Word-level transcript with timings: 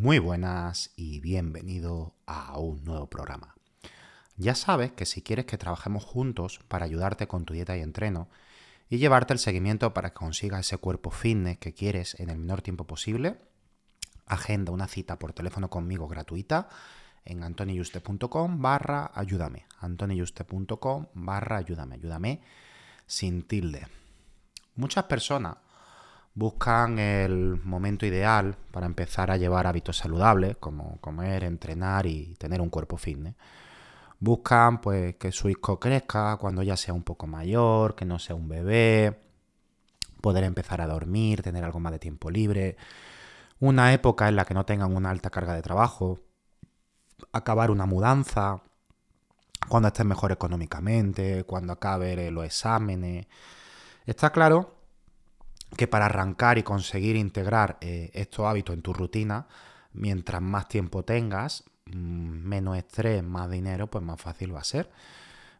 Muy 0.00 0.18
buenas 0.18 0.92
y 0.96 1.20
bienvenido 1.20 2.14
a 2.24 2.58
un 2.58 2.82
nuevo 2.84 3.10
programa. 3.10 3.54
Ya 4.38 4.54
sabes 4.54 4.92
que 4.92 5.04
si 5.04 5.20
quieres 5.20 5.44
que 5.44 5.58
trabajemos 5.58 6.06
juntos 6.06 6.58
para 6.68 6.86
ayudarte 6.86 7.28
con 7.28 7.44
tu 7.44 7.52
dieta 7.52 7.76
y 7.76 7.82
entreno 7.82 8.30
y 8.88 8.96
llevarte 8.96 9.34
el 9.34 9.38
seguimiento 9.38 9.92
para 9.92 10.08
que 10.08 10.14
consigas 10.14 10.60
ese 10.60 10.78
cuerpo 10.78 11.10
fitness 11.10 11.58
que 11.58 11.74
quieres 11.74 12.18
en 12.18 12.30
el 12.30 12.38
menor 12.38 12.62
tiempo 12.62 12.86
posible, 12.86 13.42
agenda 14.24 14.72
una 14.72 14.88
cita 14.88 15.18
por 15.18 15.34
teléfono 15.34 15.68
conmigo 15.68 16.08
gratuita 16.08 16.70
en 17.26 17.42
antoniyuste.com 17.42 18.62
barra 18.62 19.10
ayúdame. 19.14 19.66
antoniyuste.com 19.80 21.08
barra 21.12 21.58
ayúdame. 21.58 21.96
Ayúdame 21.96 22.40
sin 23.06 23.42
tilde. 23.42 23.86
Muchas 24.76 25.04
personas 25.04 25.58
buscan 26.40 26.98
el 26.98 27.60
momento 27.64 28.06
ideal 28.06 28.56
para 28.70 28.86
empezar 28.86 29.30
a 29.30 29.36
llevar 29.36 29.66
hábitos 29.66 29.98
saludables, 29.98 30.56
como 30.56 30.96
comer, 31.02 31.44
entrenar 31.44 32.06
y 32.06 32.34
tener 32.36 32.62
un 32.62 32.70
cuerpo 32.70 32.96
fitness. 32.96 33.34
Buscan 34.20 34.80
pues 34.80 35.16
que 35.16 35.32
su 35.32 35.50
hijo 35.50 35.78
crezca 35.78 36.38
cuando 36.38 36.62
ya 36.62 36.78
sea 36.78 36.94
un 36.94 37.02
poco 37.02 37.26
mayor, 37.26 37.94
que 37.94 38.06
no 38.06 38.18
sea 38.18 38.36
un 38.36 38.48
bebé, 38.48 39.20
poder 40.22 40.44
empezar 40.44 40.80
a 40.80 40.86
dormir, 40.86 41.42
tener 41.42 41.62
algo 41.62 41.78
más 41.78 41.92
de 41.92 41.98
tiempo 41.98 42.30
libre, 42.30 42.78
una 43.58 43.92
época 43.92 44.26
en 44.26 44.36
la 44.36 44.46
que 44.46 44.54
no 44.54 44.64
tengan 44.64 44.96
una 44.96 45.10
alta 45.10 45.28
carga 45.28 45.52
de 45.52 45.60
trabajo, 45.60 46.20
acabar 47.32 47.70
una 47.70 47.84
mudanza, 47.84 48.62
cuando 49.68 49.88
estén 49.88 50.06
mejor 50.06 50.32
económicamente, 50.32 51.44
cuando 51.44 51.74
acabe 51.74 52.30
los 52.30 52.46
exámenes. 52.46 53.26
Está 54.06 54.30
claro 54.30 54.79
que 55.76 55.86
para 55.86 56.06
arrancar 56.06 56.58
y 56.58 56.62
conseguir 56.62 57.16
integrar 57.16 57.78
eh, 57.80 58.10
estos 58.14 58.46
hábitos 58.46 58.74
en 58.74 58.82
tu 58.82 58.92
rutina, 58.92 59.46
mientras 59.92 60.42
más 60.42 60.68
tiempo 60.68 61.04
tengas, 61.04 61.64
mm, 61.86 61.92
menos 61.92 62.76
estrés, 62.76 63.22
más 63.22 63.50
dinero, 63.50 63.88
pues 63.88 64.04
más 64.04 64.20
fácil 64.20 64.54
va 64.54 64.60
a 64.60 64.64
ser. 64.64 64.90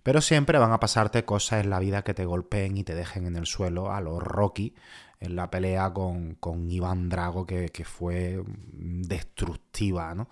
Pero 0.03 0.21
siempre 0.21 0.59
van 0.59 0.73
a 0.73 0.81
pasarte 0.81 1.25
cosas 1.25 1.63
en 1.63 1.71
la 1.71 1.79
vida 1.79 2.03
que 2.03 2.15
te 2.15 2.25
golpeen 2.25 2.77
y 2.77 2.85
te 2.85 2.95
dejen 2.95 3.27
en 3.27 3.37
el 3.37 3.47
suelo 3.47 3.93
a 3.93 4.01
los 4.01 4.23
Rocky 4.23 4.75
en 5.21 5.37
la 5.37 5.51
pelea 5.51 5.93
con, 5.93 6.39
Iván 6.71 7.11
Drago, 7.11 7.47
que, 7.47 7.69
que 7.69 7.85
fue 7.85 8.43
destructiva, 8.73 10.15
¿no? 10.15 10.29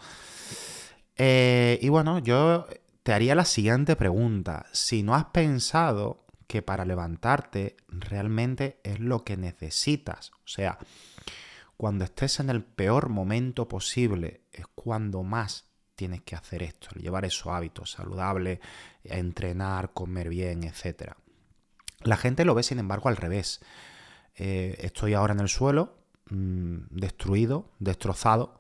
Eh, 1.17 1.79
y 1.83 1.89
bueno, 1.91 2.21
yo 2.21 2.67
te 3.03 3.13
haría 3.13 3.35
la 3.35 3.45
siguiente 3.45 3.97
pregunta. 3.97 4.67
Si 4.73 5.03
no 5.03 5.15
has 5.15 5.27
pensado 5.27 6.25
que 6.49 6.63
para 6.63 6.87
levantarte 6.87 7.77
realmente 7.89 8.81
es 8.83 8.99
lo 8.99 9.23
que 9.23 9.37
necesitas. 9.37 10.33
O 10.33 10.49
sea, 10.49 10.79
cuando 11.77 12.05
estés 12.05 12.41
en 12.41 12.51
el 12.51 12.65
peor 12.65 13.11
momento 13.11 13.69
posible 13.69 14.47
es 14.53 14.67
cuando 14.75 15.23
más 15.23 15.67
tienes 15.95 16.23
que 16.23 16.35
hacer 16.35 16.63
esto, 16.63 16.89
llevar 16.97 17.25
esos 17.25 17.49
hábitos 17.49 17.93
saludables, 17.93 18.61
entrenar, 19.05 19.93
comer 19.93 20.31
bien, 20.31 20.65
etc. 20.65 21.13
La 22.01 22.17
gente 22.17 22.45
lo 22.45 22.55
ve, 22.55 22.63
sin 22.63 22.79
embargo, 22.79 23.09
al 23.09 23.17
revés. 23.17 23.61
Eh, 24.35 24.79
estoy 24.81 25.15
ahora 25.15 25.35
en 25.35 25.41
el 25.41 25.49
suelo, 25.49 25.99
mm, 26.31 26.79
destruido, 26.91 27.73
destrozado, 27.79 28.59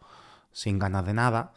sin 0.53 0.79
ganas 0.79 1.07
de 1.07 1.15
nada 1.15 1.55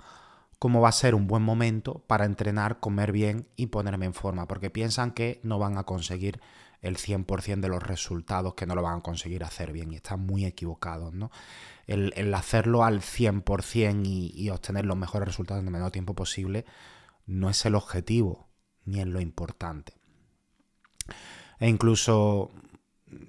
cómo 0.61 0.79
va 0.79 0.89
a 0.89 0.91
ser 0.91 1.15
un 1.15 1.25
buen 1.25 1.41
momento 1.41 2.03
para 2.05 2.23
entrenar, 2.25 2.79
comer 2.79 3.11
bien 3.11 3.47
y 3.55 3.65
ponerme 3.65 4.05
en 4.05 4.13
forma, 4.13 4.47
porque 4.47 4.69
piensan 4.69 5.09
que 5.09 5.39
no 5.41 5.57
van 5.57 5.79
a 5.79 5.85
conseguir 5.85 6.39
el 6.81 6.97
100% 6.97 7.61
de 7.61 7.67
los 7.67 7.81
resultados, 7.81 8.53
que 8.53 8.67
no 8.67 8.75
lo 8.75 8.83
van 8.83 8.99
a 8.99 9.01
conseguir 9.01 9.43
hacer 9.43 9.71
bien 9.71 9.91
y 9.91 9.95
están 9.95 10.19
muy 10.19 10.45
equivocados, 10.45 11.15
¿no? 11.15 11.31
El, 11.87 12.31
hacerlo 12.35 12.83
al 12.83 13.01
100% 13.01 14.05
y, 14.05 14.33
y 14.35 14.51
obtener 14.51 14.85
los 14.85 14.95
mejores 14.95 15.29
resultados 15.29 15.61
en 15.61 15.67
el 15.67 15.73
menor 15.73 15.89
tiempo 15.89 16.13
posible 16.13 16.63
no 17.25 17.49
es 17.49 17.65
el 17.65 17.73
objetivo 17.73 18.47
ni 18.85 18.99
es 18.99 19.07
lo 19.07 19.19
importante. 19.19 19.95
E 21.59 21.69
incluso 21.69 22.51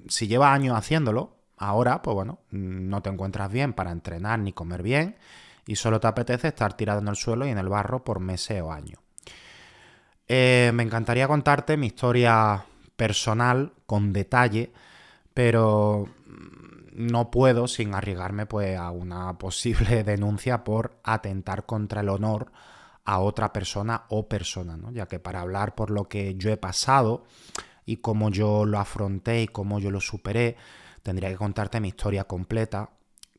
si 0.06 0.26
llevas 0.26 0.54
años 0.54 0.76
haciéndolo, 0.76 1.38
ahora, 1.56 2.02
pues 2.02 2.14
bueno, 2.14 2.40
no 2.50 3.00
te 3.00 3.08
encuentras 3.08 3.50
bien 3.50 3.72
para 3.72 3.90
entrenar 3.90 4.38
ni 4.38 4.52
comer 4.52 4.82
bien 4.82 5.16
y 5.66 5.76
solo 5.76 6.00
te 6.00 6.06
apetece 6.06 6.48
estar 6.48 6.74
tirado 6.74 7.00
en 7.00 7.08
el 7.08 7.16
suelo 7.16 7.46
y 7.46 7.50
en 7.50 7.58
el 7.58 7.68
barro 7.68 8.04
por 8.04 8.20
meses 8.20 8.60
o 8.62 8.72
años. 8.72 9.00
Eh, 10.28 10.70
me 10.74 10.82
encantaría 10.82 11.28
contarte 11.28 11.76
mi 11.76 11.88
historia 11.88 12.64
personal 12.96 13.72
con 13.86 14.12
detalle, 14.12 14.72
pero 15.34 16.06
no 16.94 17.30
puedo 17.30 17.66
sin 17.68 17.94
arriesgarme 17.94 18.46
pues, 18.46 18.78
a 18.78 18.90
una 18.90 19.38
posible 19.38 20.04
denuncia 20.04 20.64
por 20.64 20.98
atentar 21.02 21.66
contra 21.66 22.00
el 22.00 22.08
honor 22.08 22.52
a 23.04 23.18
otra 23.18 23.52
persona 23.52 24.04
o 24.10 24.28
persona, 24.28 24.76
¿no? 24.76 24.92
ya 24.92 25.06
que 25.06 25.18
para 25.18 25.40
hablar 25.40 25.74
por 25.74 25.90
lo 25.90 26.08
que 26.08 26.36
yo 26.36 26.50
he 26.50 26.56
pasado 26.56 27.24
y 27.84 27.96
cómo 27.96 28.30
yo 28.30 28.64
lo 28.64 28.78
afronté 28.78 29.42
y 29.42 29.48
cómo 29.48 29.80
yo 29.80 29.90
lo 29.90 30.00
superé, 30.00 30.56
tendría 31.02 31.28
que 31.28 31.36
contarte 31.36 31.80
mi 31.80 31.88
historia 31.88 32.24
completa 32.24 32.90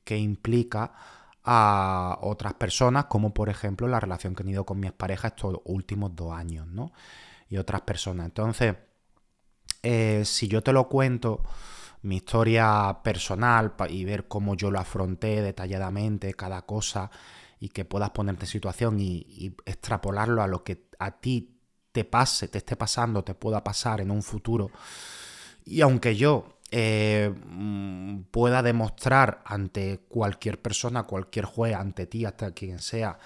que 0.03 0.17
implica 0.17 0.93
a 1.43 2.19
otras 2.21 2.53
personas, 2.53 3.05
como 3.05 3.33
por 3.33 3.49
ejemplo 3.49 3.87
la 3.87 3.99
relación 3.99 4.35
que 4.35 4.43
he 4.43 4.45
tenido 4.45 4.65
con 4.65 4.79
mi 4.79 4.89
pareja 4.91 5.29
estos 5.29 5.59
últimos 5.65 6.15
dos 6.15 6.33
años, 6.33 6.67
¿no? 6.67 6.91
Y 7.49 7.57
otras 7.57 7.81
personas. 7.81 8.25
Entonces, 8.25 8.75
eh, 9.81 10.23
si 10.25 10.47
yo 10.47 10.63
te 10.63 10.71
lo 10.71 10.87
cuento, 10.87 11.43
mi 12.03 12.17
historia 12.17 12.99
personal 13.03 13.73
y 13.89 14.05
ver 14.05 14.27
cómo 14.27 14.55
yo 14.55 14.71
lo 14.71 14.79
afronté 14.79 15.41
detalladamente, 15.41 16.33
cada 16.33 16.65
cosa, 16.65 17.11
y 17.59 17.69
que 17.69 17.85
puedas 17.85 18.09
ponerte 18.11 18.45
en 18.45 18.49
situación 18.49 18.99
y 18.99 19.55
extrapolarlo 19.65 20.41
a 20.41 20.47
lo 20.47 20.63
que 20.63 20.87
a 20.99 21.11
ti 21.19 21.59
te 21.91 22.03
pase, 22.03 22.47
te 22.47 22.57
esté 22.57 22.75
pasando, 22.75 23.23
te 23.23 23.35
pueda 23.35 23.63
pasar 23.63 24.01
en 24.01 24.11
un 24.11 24.23
futuro. 24.23 24.71
Y 25.65 25.81
aunque 25.81 26.15
yo 26.15 26.59
eh, 26.75 27.31
mm, 27.45 28.23
pueda 28.31 28.63
demostrar 28.63 29.43
ante 29.45 29.99
cualquier 30.09 30.59
persona, 30.59 31.03
cualquier 31.03 31.45
juez, 31.45 31.75
ante 31.75 32.07
ti, 32.07 32.25
hasta 32.25 32.49
quien 32.49 32.79
sea, 32.79 33.19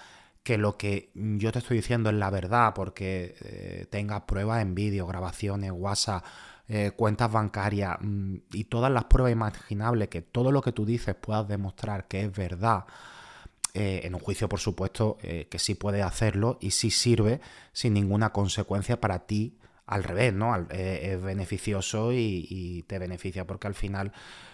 que 0.44 0.58
lo 0.58 0.78
que 0.78 1.12
yo 1.16 1.54
te 1.54 1.60
estoy 1.60 1.78
diciendo 1.78 2.10
es 2.10 2.18
la 2.18 2.30
verdad, 2.30 2.74
porque 2.76 3.36
eh, 3.40 3.86
tengas 3.90 4.24
pruebas 4.24 4.62
en 4.62 4.76
vídeo, 4.76 5.08
grabaciones, 5.08 5.72
WhatsApp, 5.74 6.26
eh, 6.68 6.92
cuentas 6.94 7.32
bancarias 7.32 7.96
mm, 8.02 8.36
y 8.52 8.66
todas 8.66 8.92
las 8.92 9.06
pruebas 9.06 9.32
imaginables, 9.32 10.10
que 10.10 10.22
todo 10.22 10.52
lo 10.52 10.62
que 10.62 10.74
tú 10.74 10.86
dices 10.86 11.16
puedas 11.16 11.48
demostrar 11.48 12.10
que 12.10 12.26
es 12.26 12.36
verdad. 12.36 12.84
en 13.74 14.16
un 14.16 14.20
juicio, 14.20 14.50
por 14.50 14.60
supuesto, 14.60 15.18
que 15.22 15.60
sí 15.60 15.76
puedes 15.76 16.04
hacerlo 16.04 16.58
y 16.60 16.72
sí 16.72 16.90
sirve 16.90 17.40
sin 17.74 17.94
ninguna 17.94 18.32
consecuencia 18.32 19.00
para 19.00 19.20
ti 19.28 19.58
al 19.88 20.04
revés, 20.04 20.34
¿no? 20.34 20.56
Eh, 20.70 21.14
es 21.14 21.22
beneficioso 21.22 22.12
y, 22.12 22.84
te 22.88 23.00
beneficia 23.00 23.48
porque 23.48 23.68
al 23.68 23.74
final 23.74 24.12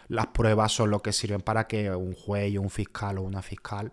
las 0.08 0.28
pruebas 0.28 0.72
son 0.72 0.92
lo 0.92 1.02
que 1.02 1.12
sirven 1.12 1.42
para 1.42 1.68
que 1.68 1.94
un 1.94 2.14
juez 2.14 2.56
o 2.58 2.62
un 2.62 2.70
fiscal 2.70 3.18
o 3.18 3.24
una 3.24 3.42
fiscal 3.42 3.92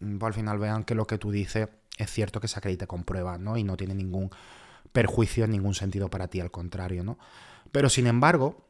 mm, 0.00 0.18
pues 0.18 0.28
al 0.28 0.34
final 0.34 0.58
vean 0.58 0.84
que 0.84 0.94
lo 0.94 1.06
que 1.06 1.18
tú 1.18 1.30
dices 1.30 1.68
es 1.98 2.10
cierto 2.10 2.40
que 2.40 2.48
se 2.48 2.58
acredite 2.58 2.86
con 2.86 3.02
pruebas, 3.04 3.40
¿no? 3.40 3.56
Y 3.56 3.64
no 3.64 3.76
tiene 3.76 3.94
ningún 3.94 4.30
perjuicio 4.92 5.44
en 5.44 5.50
ningún 5.50 5.74
sentido 5.74 6.08
para 6.08 6.28
ti, 6.28 6.40
al 6.40 6.50
contrario, 6.50 7.02
¿no? 7.02 7.18
Pero 7.72 7.88
sin 7.88 8.06
embargo, 8.06 8.64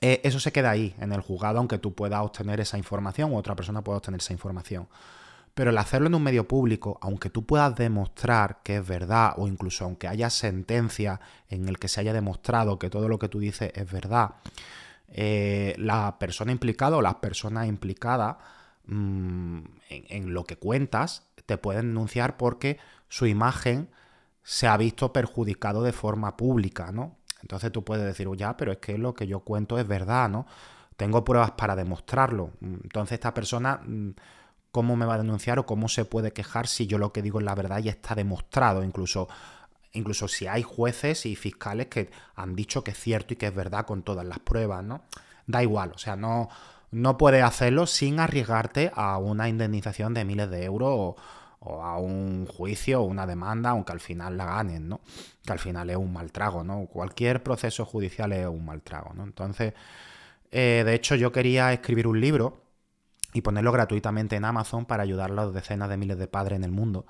eh, 0.00 0.20
eso 0.24 0.40
se 0.40 0.52
queda 0.52 0.70
ahí, 0.70 0.94
en 0.98 1.12
el 1.12 1.20
juzgado, 1.20 1.58
aunque 1.58 1.78
tú 1.78 1.94
puedas 1.94 2.22
obtener 2.22 2.60
esa 2.60 2.78
información 2.78 3.32
o 3.32 3.36
otra 3.36 3.54
persona 3.54 3.82
pueda 3.82 3.98
obtener 3.98 4.20
esa 4.20 4.32
información. 4.32 4.88
Pero 5.56 5.70
el 5.70 5.78
hacerlo 5.78 6.08
en 6.08 6.14
un 6.14 6.22
medio 6.22 6.46
público, 6.46 6.98
aunque 7.00 7.30
tú 7.30 7.46
puedas 7.46 7.74
demostrar 7.74 8.58
que 8.62 8.76
es 8.76 8.86
verdad, 8.86 9.32
o 9.38 9.48
incluso 9.48 9.86
aunque 9.86 10.06
haya 10.06 10.28
sentencia 10.28 11.18
en 11.48 11.66
el 11.66 11.78
que 11.78 11.88
se 11.88 11.98
haya 11.98 12.12
demostrado 12.12 12.78
que 12.78 12.90
todo 12.90 13.08
lo 13.08 13.18
que 13.18 13.30
tú 13.30 13.38
dices 13.38 13.72
es 13.74 13.90
verdad, 13.90 14.32
eh, 15.08 15.74
la 15.78 16.18
persona 16.18 16.52
implicada 16.52 16.98
o 16.98 17.00
las 17.00 17.14
personas 17.14 17.68
implicadas 17.68 18.36
mm, 18.84 19.60
en, 19.88 20.34
lo 20.34 20.44
que 20.44 20.56
cuentas 20.56 21.26
te 21.46 21.56
pueden 21.56 21.88
denunciar 21.88 22.36
porque 22.36 22.78
su 23.08 23.24
imagen 23.24 23.88
se 24.42 24.66
ha 24.66 24.76
visto 24.76 25.10
perjudicado 25.14 25.82
de 25.82 25.94
forma 25.94 26.36
pública, 26.36 26.92
¿no? 26.92 27.16
Entonces 27.40 27.72
tú 27.72 27.82
puedes 27.82 28.04
decir, 28.04 28.28
ya, 28.36 28.58
pero 28.58 28.72
es 28.72 28.78
que 28.78 28.98
lo 28.98 29.14
que 29.14 29.26
yo 29.26 29.40
cuento 29.40 29.78
es 29.78 29.88
verdad, 29.88 30.28
¿no? 30.28 30.46
Tengo 30.98 31.24
pruebas 31.24 31.52
para 31.52 31.74
demostrarlo. 31.74 32.50
Entonces 32.60 33.14
esta 33.14 33.32
persona, 33.32 33.80
mm, 33.86 34.10
¿cómo 34.76 34.94
me 34.94 35.06
va 35.06 35.14
a 35.14 35.18
denunciar 35.24 35.58
o 35.58 35.64
cómo 35.64 35.88
se 35.88 36.04
puede 36.04 36.34
quejar 36.34 36.66
si 36.66 36.86
yo 36.86 36.98
lo 36.98 37.10
que 37.10 37.22
digo 37.22 37.38
es 37.38 37.46
la 37.46 37.54
verdad 37.54 37.82
y 37.82 37.88
está 37.88 38.14
demostrado? 38.14 38.84
Incluso, 38.84 39.26
incluso 39.94 40.28
si 40.28 40.46
hay 40.46 40.62
jueces 40.62 41.24
y 41.24 41.34
fiscales 41.34 41.86
que 41.86 42.10
han 42.34 42.54
dicho 42.54 42.84
que 42.84 42.90
es 42.90 43.00
cierto 43.00 43.32
y 43.32 43.38
que 43.38 43.46
es 43.46 43.54
verdad 43.54 43.86
con 43.86 44.02
todas 44.02 44.26
las 44.26 44.38
pruebas, 44.38 44.84
¿no? 44.84 45.00
Da 45.46 45.62
igual, 45.62 45.92
o 45.94 45.98
sea, 45.98 46.14
no, 46.14 46.50
no 46.90 47.16
puedes 47.16 47.42
hacerlo 47.42 47.86
sin 47.86 48.20
arriesgarte 48.20 48.92
a 48.94 49.16
una 49.16 49.48
indemnización 49.48 50.12
de 50.12 50.26
miles 50.26 50.50
de 50.50 50.64
euros 50.64 51.16
o, 51.60 51.82
a 51.82 51.96
un 51.96 52.44
juicio 52.44 53.00
o 53.00 53.04
una 53.04 53.26
demanda, 53.26 53.70
aunque 53.70 53.92
al 53.92 54.00
final 54.00 54.36
la 54.36 54.44
ganen, 54.44 54.90
¿no? 54.90 55.00
Que 55.42 55.52
al 55.52 55.58
final 55.58 55.88
es 55.88 55.96
un 55.96 56.12
mal 56.12 56.32
trago, 56.32 56.64
¿no? 56.64 56.84
Cualquier 56.84 57.42
proceso 57.42 57.86
judicial 57.86 58.30
es 58.34 58.46
un 58.46 58.66
mal 58.66 58.82
trago, 58.82 59.14
¿no? 59.14 59.24
Entonces, 59.24 59.72
eh, 60.50 60.82
de 60.84 60.94
hecho, 60.94 61.14
yo 61.14 61.32
quería 61.32 61.72
escribir 61.72 62.06
un 62.06 62.20
libro 62.20 62.65
y 63.36 63.42
ponerlo 63.42 63.70
gratuitamente 63.70 64.34
en 64.36 64.46
Amazon 64.46 64.86
para 64.86 65.02
ayudar 65.02 65.30
a 65.30 65.34
las 65.34 65.52
decenas 65.52 65.90
de 65.90 65.98
miles 65.98 66.16
de 66.16 66.26
padres 66.26 66.56
en 66.56 66.64
el 66.64 66.70
mundo, 66.70 67.04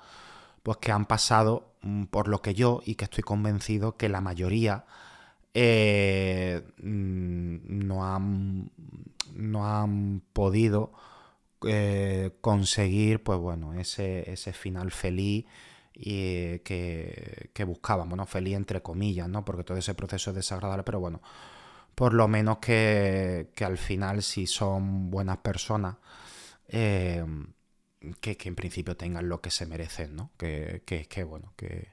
pues 0.61 0.77
que 0.79 0.91
han 0.91 1.05
pasado 1.05 1.71
mm, 1.83 2.05
por 2.05 2.27
lo 2.27 2.41
que 2.41 2.53
yo 2.53 2.81
y 2.85 2.95
que 2.95 3.05
estoy 3.05 3.23
convencido 3.23 3.95
que 3.95 4.09
la 4.09 4.19
mayoría 4.19 4.83
eh, 5.53 6.63
mm, 6.83 7.87
no, 7.87 8.13
han, 8.13 8.71
no 9.35 9.73
han 9.73 10.21
podido 10.33 10.91
eh, 11.65 12.31
conseguir, 12.41 13.23
pues 13.23 13.39
bueno, 13.39 13.73
ese, 13.73 14.29
ese 14.29 14.51
final 14.51 14.91
feliz 14.91 15.45
y, 15.93 16.59
que, 16.59 17.51
que, 17.53 17.63
buscábamos, 17.63 18.17
¿no? 18.17 18.25
Feliz 18.25 18.57
entre 18.57 18.81
comillas, 18.81 19.29
¿no? 19.29 19.45
Porque 19.45 19.63
todo 19.63 19.77
ese 19.77 19.95
proceso 19.95 20.31
es 20.31 20.35
desagradable, 20.35 20.83
pero 20.83 20.99
bueno, 20.99 21.21
por 21.97 22.13
lo 22.13 22.27
menos 22.27 22.59
que, 22.59 23.49
que 23.55 23.65
al 23.65 23.79
final 23.79 24.21
si 24.21 24.45
son 24.45 25.09
buenas 25.09 25.37
personas, 25.37 25.95
eh, 26.67 27.25
que, 28.21 28.37
que, 28.37 28.49
en 28.49 28.55
principio 28.55 28.95
tengan 28.95 29.27
lo 29.27 29.41
que 29.41 29.49
se 29.49 29.65
merecen, 29.65 30.15
¿no? 30.15 30.29
Que, 30.37 30.83
que, 30.85 31.07
que 31.07 31.23
bueno, 31.23 31.53
que, 31.57 31.87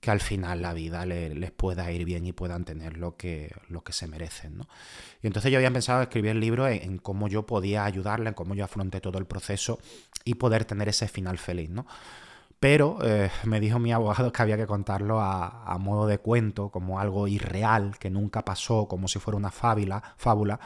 que 0.00 0.10
al 0.10 0.20
final 0.20 0.62
la 0.62 0.72
vida 0.72 1.04
les 1.04 1.50
pueda 1.50 1.92
ir 1.92 2.06
bien 2.06 2.24
y 2.24 2.32
puedan 2.32 2.64
tener 2.64 2.96
lo 2.96 3.18
que, 3.18 3.54
lo 3.68 3.84
que 3.84 3.92
se 3.92 4.06
merecen. 4.06 4.56
¿no? 4.56 4.68
Y 5.22 5.26
entonces 5.26 5.52
yo 5.52 5.58
había 5.58 5.70
pensado 5.70 6.00
escribir 6.00 6.30
el 6.30 6.40
libro 6.40 6.66
en, 6.66 6.96
cómo 6.96 7.28
yo 7.28 7.44
podía 7.44 7.84
ayudarle, 7.84 8.30
en 8.30 8.34
cómo 8.34 8.54
yo 8.54 8.64
afronté 8.64 9.02
todo 9.02 9.18
el 9.18 9.26
proceso 9.26 9.78
y 10.24 10.36
poder 10.36 10.64
tener 10.64 10.88
ese 10.88 11.08
final 11.08 11.36
feliz. 11.36 11.68
¿no? 11.68 11.86
Pero 12.60 12.98
eh, 13.02 13.30
me 13.44 13.58
dijo 13.58 13.78
mi 13.78 13.92
abogado 13.92 14.32
que 14.32 14.42
había 14.42 14.56
que 14.56 14.66
contarlo 14.66 15.20
a, 15.20 15.76
modo 15.80 16.06
de 16.06 16.18
cuento, 16.18 16.70
como 16.70 17.00
algo 17.00 17.26
irreal, 17.26 17.98
que 17.98 18.10
nunca 18.10 18.44
pasó, 18.44 18.86
como 18.86 19.08
si 19.08 19.18
fuera 19.18 19.36
una 19.36 19.50
fábula, 19.50 20.14
fábula. 20.18 20.60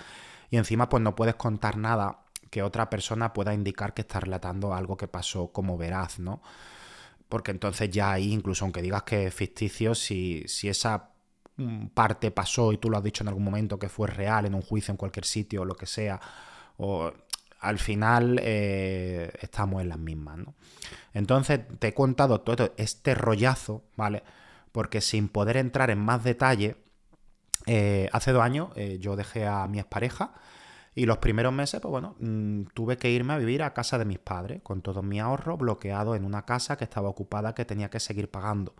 Y 0.50 0.56
encima 0.56 0.88
pues 0.88 1.02
no 1.02 1.14
puedes 1.14 1.36
contar 1.36 1.76
nada 1.76 2.24
que 2.50 2.62
otra 2.62 2.90
persona 2.90 3.32
pueda 3.32 3.54
indicar 3.54 3.94
que 3.94 4.02
está 4.02 4.20
relatando 4.20 4.74
algo 4.74 4.96
que 4.96 5.08
pasó 5.08 5.48
como 5.52 5.78
veraz, 5.78 6.18
¿no? 6.18 6.42
porque 7.34 7.50
entonces 7.50 7.90
ya 7.90 8.12
ahí, 8.12 8.32
incluso 8.32 8.64
aunque 8.64 8.80
digas 8.80 9.02
que 9.02 9.26
es 9.26 9.34
ficticio, 9.34 9.94
si, 9.96 10.44
si 10.46 10.68
esa 10.68 11.10
mm, 11.56 11.86
parte 11.86 12.30
pasó 12.30 12.72
y 12.72 12.78
tú 12.78 12.90
lo 12.90 12.96
has 12.98 13.02
dicho 13.02 13.24
en 13.24 13.28
algún 13.28 13.42
momento 13.44 13.76
que 13.76 13.88
fue 13.88 14.06
real 14.08 14.46
en 14.46 14.54
un 14.54 14.62
juicio 14.62 14.92
en 14.92 14.96
cualquier 14.96 15.24
sitio 15.24 15.62
o 15.62 15.64
lo 15.64 15.74
que 15.74 15.86
sea, 15.86 16.20
o 16.76 17.12
al 17.64 17.78
final 17.78 18.38
eh, 18.42 19.32
estamos 19.40 19.82
en 19.82 19.88
las 19.88 19.98
mismas, 19.98 20.38
¿no? 20.38 20.54
Entonces 21.14 21.60
te 21.78 21.88
he 21.88 21.94
contado 21.94 22.40
todo 22.40 22.74
este 22.76 23.14
rollazo, 23.14 23.84
¿vale? 23.96 24.22
Porque 24.72 25.00
sin 25.00 25.28
poder 25.28 25.56
entrar 25.56 25.90
en 25.90 25.98
más 25.98 26.24
detalle, 26.24 26.76
eh, 27.66 28.08
hace 28.12 28.32
dos 28.32 28.42
años 28.42 28.70
eh, 28.76 28.98
yo 29.00 29.16
dejé 29.16 29.46
a 29.46 29.66
mi 29.68 29.78
expareja 29.78 30.34
y 30.94 31.06
los 31.06 31.18
primeros 31.18 31.52
meses, 31.52 31.80
pues 31.80 31.90
bueno, 31.90 32.16
mm, 32.20 32.64
tuve 32.74 32.98
que 32.98 33.10
irme 33.10 33.32
a 33.32 33.38
vivir 33.38 33.62
a 33.62 33.72
casa 33.72 33.98
de 33.98 34.04
mis 34.04 34.18
padres, 34.18 34.60
con 34.62 34.82
todos 34.82 35.02
mis 35.02 35.20
ahorros 35.20 35.58
bloqueados 35.58 36.16
en 36.16 36.24
una 36.24 36.44
casa 36.44 36.76
que 36.76 36.84
estaba 36.84 37.08
ocupada 37.08 37.54
que 37.54 37.64
tenía 37.64 37.90
que 37.90 38.00
seguir 38.00 38.30
pagando. 38.30 38.74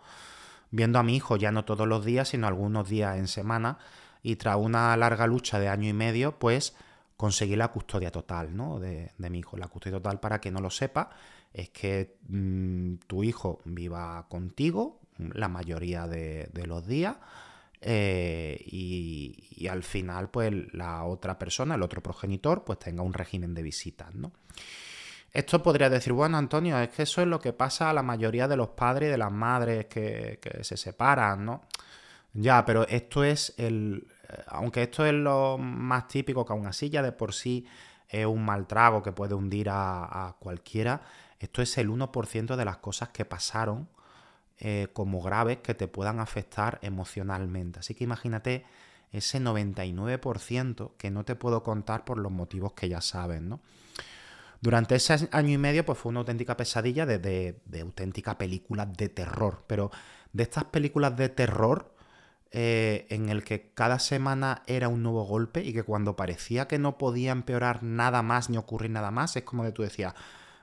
Viendo 0.71 0.99
a 0.99 1.03
mi 1.03 1.17
hijo 1.17 1.37
ya 1.37 1.53
no 1.53 1.65
todos 1.65 1.89
los 1.89 2.05
días, 2.05 2.29
sino 2.29 2.47
algunos 2.47 2.89
días 2.89 3.17
en 3.17 3.29
semana, 3.29 3.79
y 4.23 4.37
tras 4.37 4.57
una 4.57 4.97
larga 4.97 5.27
lucha 5.27 5.59
de 5.59 5.69
año 5.69 5.89
y 5.89 5.93
medio, 5.93 6.39
pues 6.39 6.75
conseguí 7.17 7.57
la 7.57 7.69
custodia 7.69 8.11
total 8.11 8.57
¿no? 8.57 8.79
de, 8.79 9.13
mi 9.19 9.39
hijo. 9.39 9.57
La 9.57 9.69
custodia 9.69 9.99
total, 9.99 10.21
para 10.21 10.41
que 10.41 10.51
no 10.51 10.61
lo 10.61 10.71
sepa, 10.71 11.11
es 11.53 11.71
que 11.71 12.17
mm, 12.29 12.95
tu 13.07 13.23
hijo 13.23 13.61
viva 13.65 14.27
contigo 14.29 15.01
la 15.19 15.49
mayoría 15.49 16.07
de, 16.09 16.51
los 16.67 16.87
días 16.87 17.17
eh, 17.81 18.61
y, 18.67 19.67
al 19.69 19.83
final 19.83 20.31
pues 20.31 20.53
la 20.73 21.05
otra 21.05 21.39
persona, 21.39 21.77
el 21.77 21.83
otro 21.83 22.03
progenitor, 22.03 22.65
pues 22.65 22.79
tenga 22.79 23.03
un 23.03 23.13
régimen 23.13 23.55
de 23.55 23.63
visitas, 23.63 24.15
¿no? 24.15 24.33
Esto 25.33 25.61
podría 25.63 25.91
decir, 25.91 26.13
bueno, 26.13 26.39
Antonio, 26.39 26.79
es 26.79 26.91
que 26.91 27.03
eso 27.03 27.21
es 27.21 27.27
lo 27.27 27.41
que 27.41 27.53
pasa 27.53 27.91
a 27.91 27.93
la 27.93 28.05
mayoría 28.05 28.47
de 28.47 28.57
los 28.57 28.69
padres 28.69 29.09
y 29.09 29.11
de 29.11 29.19
las 29.19 29.33
madres 29.33 29.87
que, 29.87 30.39
se 30.63 30.77
separan, 30.77 31.45
¿no? 31.45 31.63
Ya, 32.35 32.65
pero 32.65 32.87
esto 32.87 33.25
es 33.25 33.53
el... 33.57 34.07
Eh, 34.29 34.43
aunque 34.49 34.83
esto 34.83 35.05
es 35.05 35.13
lo 35.13 35.59
más 35.59 36.09
típico, 36.09 36.45
que 36.45 36.53
aún 36.53 36.67
así 36.67 36.91
ya 36.91 37.03
de 37.03 37.13
por 37.13 37.33
sí 37.35 37.67
es 38.09 38.27
un 38.27 38.45
mal 38.45 38.67
trago 38.67 39.03
que 39.03 39.13
puede 39.13 39.35
hundir 39.35 39.69
a, 39.71 40.37
cualquiera, 40.39 41.03
esto 41.39 41.63
es 41.63 41.77
el 41.79 41.91
1% 41.91 42.57
de 42.57 42.65
las 42.65 42.79
cosas 42.79 43.09
que 43.11 43.25
pasaron 43.25 43.89
eh, 44.59 44.89
como 44.93 45.21
graves 45.21 45.59
que 45.59 45.75
te 45.75 45.89
puedan 45.89 46.21
afectar 46.21 46.79
emocionalmente. 46.83 47.81
Así 47.81 47.95
que 47.95 48.05
imagínate 48.05 48.65
ese 49.11 49.41
99% 49.41 50.93
que 50.97 51.11
no 51.11 51.25
te 51.25 51.35
puedo 51.35 51.63
contar 51.63 52.05
por 52.05 52.19
los 52.19 52.33
motivos 52.33 52.73
que 52.73 52.89
ya 52.89 53.01
saben, 53.01 53.49
¿no? 53.49 53.61
Durante 54.61 54.95
ese 54.95 55.29
año 55.31 55.51
y 55.51 55.59
medio, 55.59 55.85
pues 55.85 55.99
fue 55.99 56.09
una 56.09 56.21
auténtica 56.21 56.57
pesadilla 56.57 57.05
de, 57.05 57.19
de, 57.19 57.81
auténtica 57.83 58.39
película 58.39 58.87
de 58.87 59.11
terror. 59.11 59.63
Pero 59.67 59.91
de 60.33 60.43
estas 60.43 60.65
películas 60.65 61.15
de 61.19 61.29
terror, 61.29 61.94
eh, 62.57 63.09
en 63.11 63.31
el 63.31 63.43
que 63.43 63.73
cada 63.75 63.99
semana 63.99 64.63
era 64.69 64.87
un 64.87 65.03
nuevo 65.03 65.25
golpe 65.25 65.65
y 65.65 65.73
que 65.73 65.83
cuando 65.83 66.15
parecía 66.15 66.69
que 66.69 66.79
no 66.79 66.99
podía 66.99 67.33
empeorar 67.33 67.83
nada 67.83 68.23
más 68.23 68.49
ni 68.49 68.57
ocurrir 68.57 68.93
nada 68.93 69.11
más, 69.11 69.35
es 69.35 69.43
como 69.43 69.65
de 69.65 69.73
tú 69.73 69.83
decías, 69.83 70.15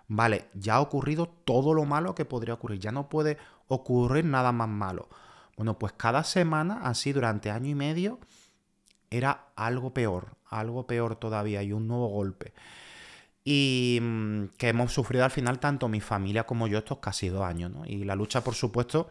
vale, 0.07 0.45
ya 0.53 0.75
ha 0.75 0.79
ocurrido 0.79 1.27
todo 1.27 1.73
lo 1.73 1.83
malo 1.83 2.15
que 2.15 2.23
podría 2.23 2.53
ocurrir, 2.53 2.79
ya 2.79 2.93
no 2.93 3.09
puede 3.09 3.37
ocurrir 3.67 4.23
nada 4.23 4.53
más 4.53 4.69
malo. 4.69 5.09
Bueno, 5.57 5.77
pues 5.77 5.91
cada 5.91 6.23
semana, 6.23 6.79
así 6.83 7.11
durante 7.11 7.51
año 7.51 7.69
y 7.69 7.75
medio, 7.75 8.19
era 9.09 9.47
algo 9.57 9.93
peor, 9.93 10.37
algo 10.45 10.87
peor 10.87 11.17
todavía 11.17 11.61
y 11.61 11.73
un 11.73 11.89
nuevo 11.89 12.07
golpe. 12.07 12.53
Y 13.43 13.99
mm, 14.01 14.45
que 14.57 14.69
hemos 14.69 14.93
sufrido 14.93 15.25
al 15.25 15.31
final 15.31 15.59
tanto 15.59 15.89
mi 15.89 15.99
familia 15.99 16.45
como 16.45 16.67
yo 16.67 16.77
estos 16.77 16.99
casi 16.99 17.27
dos 17.27 17.43
años, 17.43 17.69
¿no? 17.69 17.85
Y 17.85 18.05
la 18.05 18.15
lucha, 18.15 18.45
por 18.45 18.55
supuesto, 18.55 19.09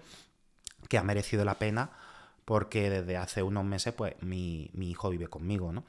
que 0.88 0.96
ha 0.96 1.02
merecido 1.02 1.44
la 1.44 1.58
pena 1.58 1.90
porque 2.50 2.90
desde 2.90 3.16
hace 3.16 3.44
unos 3.44 3.64
meses, 3.64 3.94
pues 3.94 4.20
mi, 4.22 4.72
hijo 4.74 5.08
vive 5.08 5.28
conmigo, 5.28 5.72
¿no? 5.72 5.84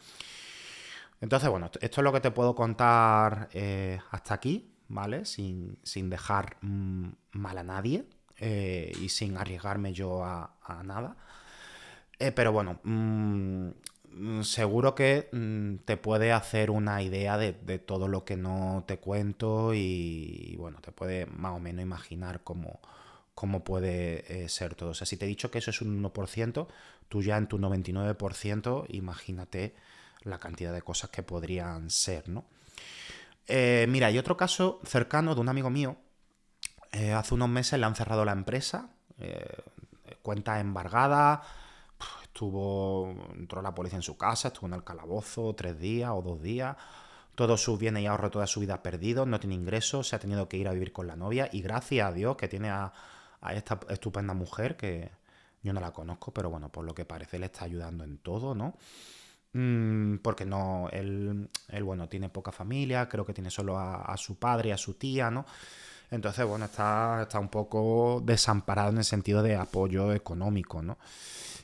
Entonces, 1.20 1.50
bueno, 1.50 1.72
esto 1.82 2.02
es 2.02 2.04
lo 2.04 2.14
que 2.14 2.20
te 2.20 2.30
puedo 2.30 2.54
contar 2.54 3.50
eh, 3.52 4.00
hasta 4.12 4.36
aquí. 4.36 4.72
¿vale? 4.88 5.26
Sin, 5.26 5.80
dejar 6.12 6.58
mm, 6.62 7.08
mal 7.32 7.58
a 7.58 7.64
nadie 7.64 8.06
eh, 8.38 8.92
y 9.02 9.10
sin 9.10 9.38
arriesgarme 9.38 9.92
yo 9.92 10.24
a, 10.24 10.52
nada. 10.84 11.16
Eh, 12.20 12.32
pero 12.32 12.52
bueno, 12.52 12.80
mm, 12.84 14.42
seguro 14.44 14.94
que 14.94 15.30
mm, 15.32 15.78
te 15.86 15.98
puede 15.98 16.32
hacer 16.32 16.70
una 16.70 17.02
idea 17.02 17.40
de, 17.40 17.54
todo 17.80 18.08
lo 18.08 18.24
que 18.24 18.38
no 18.38 18.84
te 18.86 19.00
cuento 19.00 19.74
y, 19.74 20.56
bueno, 20.60 20.80
te 20.80 20.92
puede 20.92 21.26
más 21.26 21.54
o 21.54 21.60
menos 21.60 21.82
imaginar 21.82 22.42
cómo, 22.44 22.82
cómo 23.42 23.64
puede 23.64 24.44
eh, 24.44 24.50
ser 24.50 24.76
todo. 24.76 24.92
O 24.92 24.94
sea, 24.94 25.08
si 25.08 25.18
te 25.18 25.26
he 25.26 25.28
dicho 25.28 25.50
que 25.50 25.58
eso 25.58 25.72
es 25.72 25.82
un 25.82 26.04
1%, 26.04 26.68
tú 27.10 27.24
ya 27.24 27.38
en 27.38 27.48
tu 27.48 27.58
99% 27.58 28.86
imagínate 28.90 29.74
la 30.22 30.38
cantidad 30.38 30.72
de 30.72 30.84
cosas 30.84 31.10
que 31.10 31.24
podrían 31.24 31.90
ser, 31.90 32.30
¿no? 32.30 32.46
Eh, 33.48 33.88
mira, 33.90 34.06
hay 34.06 34.20
otro 34.20 34.38
caso 34.38 34.80
cercano 34.84 35.34
de 35.34 35.42
un 35.42 35.50
amigo 35.50 35.72
mío. 35.72 35.98
Eh, 36.92 37.14
hace 37.14 37.34
unos 37.34 37.50
meses 37.50 37.80
le 37.80 37.88
han 37.88 37.96
cerrado 37.96 38.26
la 38.26 38.34
empresa, 38.34 38.92
cuenta 40.22 40.60
embargada, 40.60 41.42
estuvo, 42.22 43.12
entró 43.34 43.64
la 43.64 43.74
policía 43.74 43.98
en 43.98 44.04
su 44.04 44.18
casa, 44.18 44.50
estuvo 44.50 44.68
en 44.68 44.76
el 44.76 44.84
calabozo 44.84 45.56
tres 45.56 45.80
días 45.80 46.12
o 46.14 46.22
dos 46.22 46.44
días, 46.44 46.78
todos 47.34 47.60
sus 47.60 47.80
bienes 47.80 48.04
y 48.04 48.06
ahorros, 48.06 48.30
toda 48.30 48.46
su 48.46 48.60
vida 48.60 48.84
perdidos, 48.84 49.26
no 49.26 49.40
tiene 49.40 49.56
ingresos, 49.56 50.10
se 50.10 50.16
ha 50.16 50.20
tenido 50.20 50.48
que 50.48 50.58
ir 50.58 50.68
a 50.68 50.74
vivir 50.74 50.94
con 50.94 51.08
la 51.08 51.16
novia 51.16 51.50
y 51.52 51.64
gracias 51.64 52.08
a 52.08 52.12
Dios 52.12 52.36
que 52.36 52.48
tiene 52.48 52.70
a, 52.70 52.94
esta 53.50 53.80
estupenda 53.90 54.34
mujer 54.34 54.78
que 54.78 55.10
yo 55.64 55.74
no 55.74 55.80
la 55.80 55.92
conozco, 55.92 56.32
pero 56.34 56.50
bueno, 56.50 56.70
por 56.70 56.86
lo 56.86 56.94
que 56.94 57.06
parece 57.06 57.40
le 57.40 57.48
está 57.48 57.66
ayudando 57.66 58.04
en 58.04 58.18
todo, 58.18 58.56
¿no? 58.56 58.78
Mm, 59.54 60.18
porque 60.18 60.46
no, 60.46 60.90
él, 60.92 61.50
él, 61.68 61.84
bueno, 61.84 62.08
tiene 62.08 62.30
poca 62.30 62.52
familia, 62.52 63.10
creo 63.10 63.26
que 63.26 63.34
tiene 63.34 63.52
solo 63.52 63.78
a, 63.78 64.04
a 64.04 64.18
su 64.18 64.40
padre 64.40 64.70
y 64.70 64.72
a 64.72 64.78
su 64.78 64.94
tía, 64.94 65.30
¿no? 65.30 65.46
Entonces, 66.10 66.46
bueno, 66.46 66.66
está, 66.66 67.22
está 67.24 67.40
un 67.40 67.48
poco 67.50 68.22
desamparado 68.24 68.90
en 68.90 68.98
el 68.98 69.06
sentido 69.06 69.42
de 69.42 69.56
apoyo 69.56 70.14
económico, 70.14 70.82
¿no? 70.82 70.98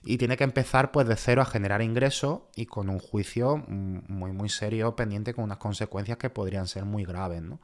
Y 0.04 0.18
tiene 0.18 0.38
que 0.38 0.46
empezar 0.46 0.92
pues 0.92 1.08
de 1.08 1.18
cero 1.18 1.42
a 1.42 1.46
generar 1.46 1.82
ingresos 1.82 2.42
y 2.56 2.66
con 2.66 2.90
un 2.90 3.00
juicio 3.00 3.58
mm, 3.58 4.00
muy, 4.08 4.32
muy 4.32 4.50
serio 4.50 4.96
pendiente 4.96 5.34
con 5.34 5.44
unas 5.44 5.58
consecuencias 5.58 6.18
que 6.18 6.30
podrían 6.30 6.68
ser 6.68 6.86
muy 6.86 7.04
graves, 7.04 7.42
¿no? 7.42 7.60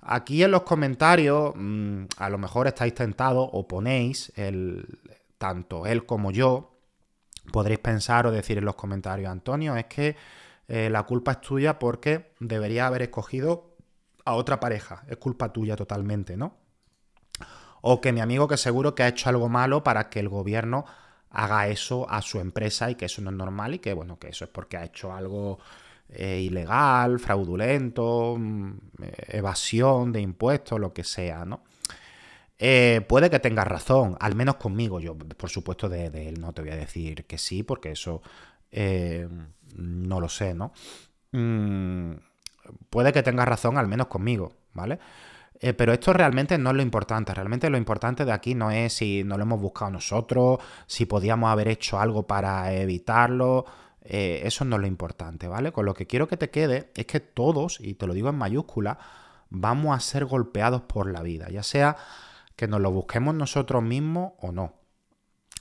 Aquí 0.00 0.42
en 0.42 0.50
los 0.50 0.62
comentarios, 0.62 1.52
mm, 1.54 2.04
a 2.18 2.30
lo 2.30 2.38
mejor 2.38 2.66
estáis 2.66 2.94
tentados 2.94 3.48
o 3.52 3.66
ponéis, 3.66 4.32
el, 4.36 4.86
tanto 5.38 5.86
él 5.86 6.06
como 6.06 6.30
yo, 6.30 6.76
podréis 7.52 7.78
pensar 7.78 8.26
o 8.26 8.30
decir 8.30 8.58
en 8.58 8.64
los 8.64 8.74
comentarios, 8.74 9.30
Antonio, 9.30 9.76
es 9.76 9.86
que 9.86 10.16
eh, 10.68 10.90
la 10.90 11.04
culpa 11.04 11.32
es 11.32 11.40
tuya 11.40 11.78
porque 11.78 12.32
debería 12.40 12.86
haber 12.86 13.02
escogido 13.02 13.76
a 14.24 14.34
otra 14.34 14.60
pareja. 14.60 15.04
Es 15.08 15.16
culpa 15.16 15.52
tuya 15.52 15.76
totalmente, 15.76 16.36
¿no? 16.36 16.56
O 17.82 18.00
que 18.00 18.12
mi 18.12 18.20
amigo 18.20 18.48
que 18.48 18.56
seguro 18.56 18.94
que 18.94 19.04
ha 19.04 19.08
hecho 19.08 19.28
algo 19.28 19.48
malo 19.48 19.84
para 19.84 20.10
que 20.10 20.18
el 20.18 20.28
gobierno 20.28 20.84
haga 21.30 21.68
eso 21.68 22.10
a 22.10 22.22
su 22.22 22.40
empresa 22.40 22.90
y 22.90 22.96
que 22.96 23.04
eso 23.04 23.22
no 23.22 23.30
es 23.30 23.36
normal 23.36 23.74
y 23.74 23.78
que, 23.78 23.92
bueno, 23.92 24.18
que 24.18 24.28
eso 24.28 24.44
es 24.44 24.50
porque 24.50 24.76
ha 24.76 24.84
hecho 24.84 25.12
algo 25.12 25.58
ilegal, 26.18 27.18
fraudulento, 27.18 28.36
mm, 28.38 28.72
evasión 29.28 30.12
de 30.12 30.20
impuestos, 30.20 30.80
lo 30.80 30.92
que 30.92 31.04
sea, 31.04 31.44
¿no? 31.44 31.62
Eh, 32.58 33.04
puede 33.06 33.28
que 33.28 33.38
tengas 33.38 33.66
razón, 33.66 34.16
al 34.20 34.34
menos 34.34 34.56
conmigo. 34.56 35.00
Yo, 35.00 35.16
por 35.16 35.50
supuesto, 35.50 35.88
de, 35.88 36.06
él 36.28 36.40
no 36.40 36.52
te 36.52 36.62
voy 36.62 36.70
a 36.70 36.76
decir 36.76 37.26
que 37.26 37.38
sí, 37.38 37.62
porque 37.62 37.92
eso 37.92 38.22
eh, 38.70 39.28
no 39.76 40.20
lo 40.20 40.28
sé, 40.28 40.54
¿no? 40.54 40.72
Mm, 41.32 42.12
puede 42.90 43.12
que 43.12 43.22
tengas 43.22 43.46
razón, 43.46 43.76
al 43.78 43.88
menos 43.88 44.06
conmigo, 44.06 44.52
¿vale? 44.72 44.98
Eh, 45.60 45.72
pero 45.72 45.92
esto 45.92 46.12
realmente 46.12 46.58
no 46.58 46.70
es 46.70 46.76
lo 46.76 46.82
importante. 46.82 47.34
Realmente 47.34 47.70
lo 47.70 47.78
importante 47.78 48.24
de 48.24 48.32
aquí 48.32 48.54
no 48.54 48.70
es 48.70 48.92
si 48.94 49.24
no 49.24 49.36
lo 49.36 49.42
hemos 49.44 49.60
buscado 49.60 49.90
nosotros, 49.90 50.58
si 50.86 51.06
podíamos 51.06 51.50
haber 51.50 51.68
hecho 51.68 51.98
algo 51.98 52.26
para 52.26 52.72
evitarlo. 52.72 53.64
Eh, 54.08 54.42
eso 54.44 54.64
no 54.64 54.76
es 54.76 54.82
lo 54.82 54.88
importante, 54.88 55.48
¿vale? 55.48 55.72
Con 55.72 55.84
lo 55.84 55.94
que 55.94 56.06
quiero 56.06 56.28
que 56.28 56.36
te 56.36 56.50
quede 56.50 56.90
es 56.94 57.06
que 57.06 57.20
todos, 57.20 57.78
y 57.80 57.94
te 57.94 58.06
lo 58.06 58.14
digo 58.14 58.28
en 58.28 58.36
mayúscula, 58.36 58.98
vamos 59.50 59.96
a 59.96 60.00
ser 60.00 60.24
golpeados 60.24 60.82
por 60.82 61.10
la 61.10 61.22
vida, 61.22 61.48
ya 61.50 61.62
sea 61.62 61.96
que 62.56 62.68
nos 62.68 62.80
lo 62.80 62.90
busquemos 62.90 63.34
nosotros 63.34 63.82
mismos 63.82 64.32
o 64.40 64.52
no. 64.52 64.74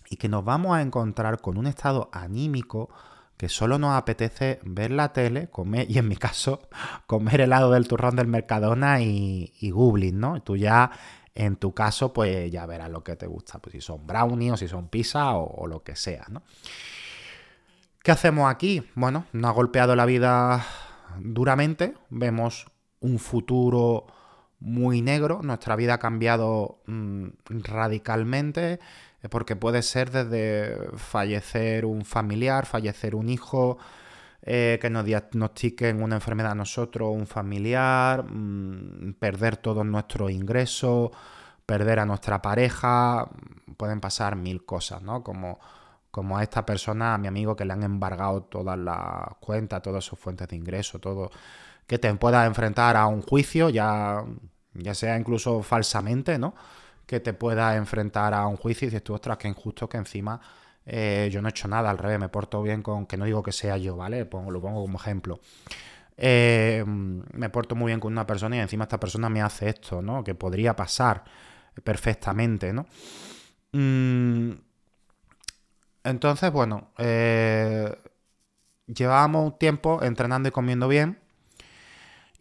Y 0.10 0.18
que 0.18 0.30
nos 0.30 0.46
vamos 0.46 0.78
a 0.78 0.82
encontrar 0.82 1.42
con 1.42 1.58
un 1.58 1.68
estado 1.68 2.10
anímico 2.14 2.90
que 3.38 3.50
solo 3.50 3.78
nos 3.78 3.96
apetece 3.96 4.60
ver 4.64 4.92
la 4.92 5.12
tele, 5.12 5.50
comer, 5.50 5.88
y 5.90 5.98
en 5.98 6.08
mi 6.08 6.16
caso, 6.16 6.68
comer 7.08 7.42
helado 7.42 7.72
del 7.72 7.88
turrón 7.88 8.16
del 8.16 8.28
Mercadona 8.28 9.02
y, 9.02 9.54
y 9.60 9.72
googling, 9.72 10.20
¿no? 10.20 10.42
Tú 10.42 10.56
ya, 10.56 10.92
en 11.34 11.58
tu 11.58 11.74
caso, 11.74 12.14
pues 12.14 12.50
ya 12.50 12.66
verás 12.66 12.90
lo 12.90 13.04
que 13.04 13.18
te 13.18 13.28
gusta, 13.28 13.60
pues 13.60 13.74
si 13.74 13.82
son 13.82 14.08
brownies 14.08 14.54
o 14.54 14.58
si 14.58 14.68
son 14.70 14.88
pizza 14.88 15.36
o, 15.36 15.68
lo 15.68 15.84
que 15.84 15.96
sea, 15.96 16.26
¿no? 16.30 16.44
¿Qué 18.06 18.12
hacemos 18.12 18.52
aquí? 18.52 18.84
Bueno, 18.94 19.26
nos 19.34 19.50
ha 19.50 19.54
golpeado 19.56 19.96
la 19.96 20.06
vida 20.06 20.64
duramente, 21.18 21.96
vemos 22.12 22.68
un 23.00 23.18
futuro 23.18 24.06
muy 24.60 25.02
negro, 25.02 25.40
nuestra 25.42 25.76
vida 25.76 25.96
ha 25.96 25.98
cambiado 25.98 26.84
mm, 26.86 27.30
radicalmente, 27.64 28.80
porque 29.32 29.56
puede 29.56 29.82
ser 29.82 30.12
desde 30.12 30.96
fallecer 30.98 31.84
un 31.84 32.06
familiar, 32.06 32.68
fallecer 32.68 33.16
un 33.16 33.28
hijo, 33.28 33.80
eh, 34.44 34.78
que 34.80 34.92
nos 34.92 35.04
diagnostiquen 35.04 36.04
una 36.04 36.14
enfermedad 36.14 36.52
a 36.52 36.56
nosotros, 36.56 37.10
un 37.12 37.26
familiar, 37.26 38.24
mm, 38.24 39.16
perder 39.18 39.58
todos 39.58 39.84
nuestros 39.84 40.30
ingresos, 40.30 41.10
perder 41.66 41.98
a 41.98 42.06
nuestra 42.06 42.40
pareja, 42.40 43.32
pueden 43.78 44.00
pasar 44.00 44.36
mil 44.36 44.64
cosas, 44.64 45.02
¿no? 45.02 45.24
Como, 45.24 45.58
como 46.16 46.38
a 46.38 46.44
esta 46.44 46.66
persona, 46.66 47.14
a 47.14 47.18
mi 47.18 47.28
amigo, 47.28 47.58
que 47.58 47.66
le 47.66 47.74
han 47.74 47.84
embargado 47.84 48.44
todas 48.44 48.80
las 48.80 49.36
cuentas, 49.42 49.82
todas 49.82 50.02
sus 50.02 50.18
fuentes 50.18 50.48
de 50.48 50.56
ingreso, 50.56 50.98
todo, 50.98 51.30
que 51.86 52.00
te 52.00 52.14
pueda 52.16 52.46
enfrentar 52.46 52.96
a 52.96 53.06
un 53.08 53.22
juicio, 53.22 53.68
ya, 53.70 54.24
ya 54.74 54.96
sea 54.96 55.18
incluso 55.18 55.62
falsamente, 55.62 56.40
¿no? 56.40 56.56
que 57.06 57.20
te 57.20 57.34
pueda 57.34 57.76
enfrentar 57.76 58.34
a 58.34 58.48
un 58.48 58.56
juicio 58.56 58.88
y 58.88 58.92
dices 58.92 59.04
tú, 59.04 59.14
ostras, 59.14 59.38
que 59.38 59.50
injusto 59.50 59.90
que 59.90 59.98
encima 59.98 60.40
eh, 60.86 61.30
yo 61.34 61.42
no 61.42 61.50
he 61.50 61.52
hecho 61.52 61.68
nada, 61.68 61.90
al 61.90 61.98
revés, 61.98 62.18
me 62.18 62.30
porto 62.30 62.62
bien 62.62 62.82
con, 62.82 63.06
que 63.08 63.18
no 63.18 63.26
digo 63.26 63.44
que 63.44 63.52
sea 63.52 63.76
yo, 63.76 63.98
¿vale? 63.98 64.22
Lo 64.22 64.30
pongo 64.30 64.82
como 64.82 64.98
ejemplo. 64.98 65.42
Eh, 66.16 66.82
me 66.88 67.50
porto 67.50 67.76
muy 67.76 67.90
bien 67.90 68.00
con 68.00 68.14
una 68.14 68.26
persona 68.26 68.56
y 68.56 68.60
encima 68.60 68.86
esta 68.86 69.02
persona 69.02 69.28
me 69.28 69.42
hace 69.42 69.68
esto, 69.68 70.02
¿no? 70.02 70.24
Que 70.24 70.34
podría 70.34 70.78
pasar 70.78 71.26
perfectamente, 71.84 72.72
¿no? 72.72 72.86
Mm, 73.74 74.52
entonces, 76.06 76.52
bueno, 76.52 76.90
eh, 76.98 77.94
llevábamos 78.88 79.54
un 79.54 79.58
tiempo 79.58 80.04
entrenando 80.04 80.48
y 80.50 80.52
comiendo 80.52 80.88
bien 80.88 81.20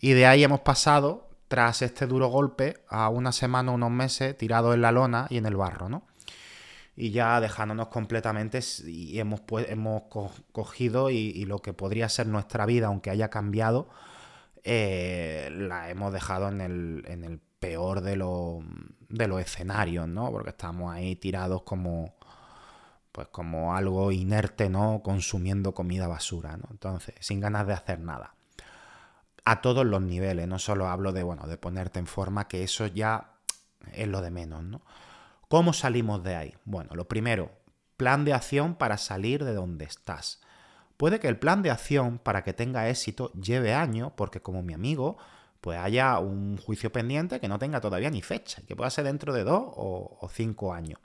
y 0.01 0.13
de 0.13 0.27
ahí 0.27 0.45
hemos 0.45 0.61
pasado 0.61 1.31
tras 1.49 1.81
este 1.81 2.07
duro 2.07 2.29
golpe 2.29 2.85
a 2.89 3.09
una 3.09 3.33
semana 3.33 3.73
unos 3.73 3.91
meses 3.91 4.37
tirado 4.37 4.75
en 4.75 4.83
la 4.83 4.93
lona 4.93 5.27
y 5.31 5.39
en 5.39 5.47
el 5.47 5.57
barro, 5.57 5.89
¿no? 5.89 6.07
Y 6.95 7.11
ya 7.11 7.41
dejándonos 7.41 7.89
completamente 7.89 8.61
y 8.87 9.19
hemos, 9.19 9.41
hemos 9.67 10.03
cogido 10.53 11.11
y, 11.11 11.45
lo 11.47 11.61
que 11.61 11.73
podría 11.73 12.09
ser 12.09 12.27
nuestra 12.27 12.67
vida, 12.67 12.89
aunque 12.89 13.11
haya 13.11 13.31
cambiado, 13.31 13.89
eh, 14.63 15.49
la 15.53 15.91
hemos 15.91 16.13
dejado 16.13 16.49
en 16.49 16.61
el, 16.61 17.41
peor 17.59 18.03
de, 18.03 18.13
de 19.09 19.29
los 19.29 19.41
escenarios, 19.41 20.07
¿no? 20.07 20.31
Porque 20.31 20.51
estamos 20.51 20.93
ahí 20.93 21.17
tirados 21.17 21.63
como, 21.63 22.15
pues 23.15 23.29
como 23.29 23.77
algo 23.77 24.11
inerte, 24.11 24.69
¿no? 24.69 25.01
Consumiendo 25.05 25.73
comida 25.73 26.09
basura, 26.09 26.57
¿no? 26.57 26.65
Entonces, 26.73 27.15
sin 27.21 27.39
ganas 27.39 27.65
de 27.65 27.73
hacer 27.73 28.01
nada 28.01 28.35
a 29.45 29.61
todos 29.61 29.87
los 29.87 30.03
niveles, 30.03 30.49
no 30.49 30.59
solo 30.59 30.89
hablo 30.89 31.13
de, 31.13 31.23
bueno, 31.23 31.47
de 31.47 31.57
ponerte 31.57 32.01
en 32.01 32.09
forma, 32.09 32.49
que 32.49 32.65
eso 32.65 32.89
ya 32.89 33.37
es 33.93 34.09
lo 34.09 34.21
de 34.21 34.33
menos, 34.33 34.65
¿no? 34.65 34.83
¿Cómo 35.47 35.73
salimos 35.73 36.25
de 36.25 36.35
ahí? 36.35 36.55
Bueno, 36.65 36.91
lo 36.97 37.07
primero, 37.07 37.53
plan 37.97 38.25
de 38.25 38.33
acción 38.33 38.75
para 38.75 38.97
salir 38.97 39.45
de 39.45 39.55
donde 39.55 39.85
estás. 39.85 40.41
Puede 40.97 41.21
que 41.21 41.29
el 41.29 41.39
plan 41.39 41.63
de 41.63 41.71
acción 41.71 42.19
para 42.19 42.43
que 42.43 42.53
tenga 42.53 42.89
éxito 42.89 43.31
lleve 43.35 43.75
años, 43.75 44.11
porque 44.17 44.43
como 44.43 44.65
mi 44.65 44.75
amigo, 44.75 45.19
pues 45.61 45.79
haya 45.79 46.19
un 46.19 46.57
juicio 46.57 46.91
pendiente 46.91 47.39
que 47.39 47.47
no 47.47 47.61
tenga 47.61 47.81
todavía 47.81 48.11
ni 48.11 48.23
fecha, 48.23 48.61
que 48.67 48.75
pueda 48.75 48.91
ser 48.91 49.05
dentro 49.05 49.33
de 49.33 49.45
dos 49.45 49.63
o, 49.77 50.19
o 50.21 50.29
cinco 50.31 50.75
años. 50.75 50.99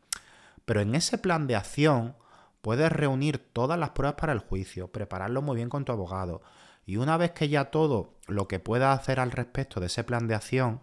Pero 0.70 0.82
en 0.82 0.94
ese 0.94 1.18
plan 1.18 1.48
de 1.48 1.56
acción 1.56 2.16
puedes 2.62 2.92
reunir 2.92 3.40
todas 3.40 3.80
las 3.80 3.90
pruebas 3.90 4.18
para 4.20 4.34
el 4.34 4.38
juicio, 4.38 4.92
prepararlo 4.92 5.42
muy 5.42 5.56
bien 5.56 5.68
con 5.68 5.84
tu 5.84 5.92
abogado, 5.92 6.44
y 6.86 6.98
una 6.98 7.18
vez 7.18 7.32
que 7.32 7.50
ya 7.50 7.72
todo 7.72 8.20
lo 8.28 8.48
que 8.48 8.60
pueda 8.60 8.92
hacer 8.92 9.20
al 9.20 9.32
respecto 9.32 9.80
de 9.80 9.88
ese 9.88 10.04
plan 10.04 10.28
de 10.28 10.36
acción 10.36 10.82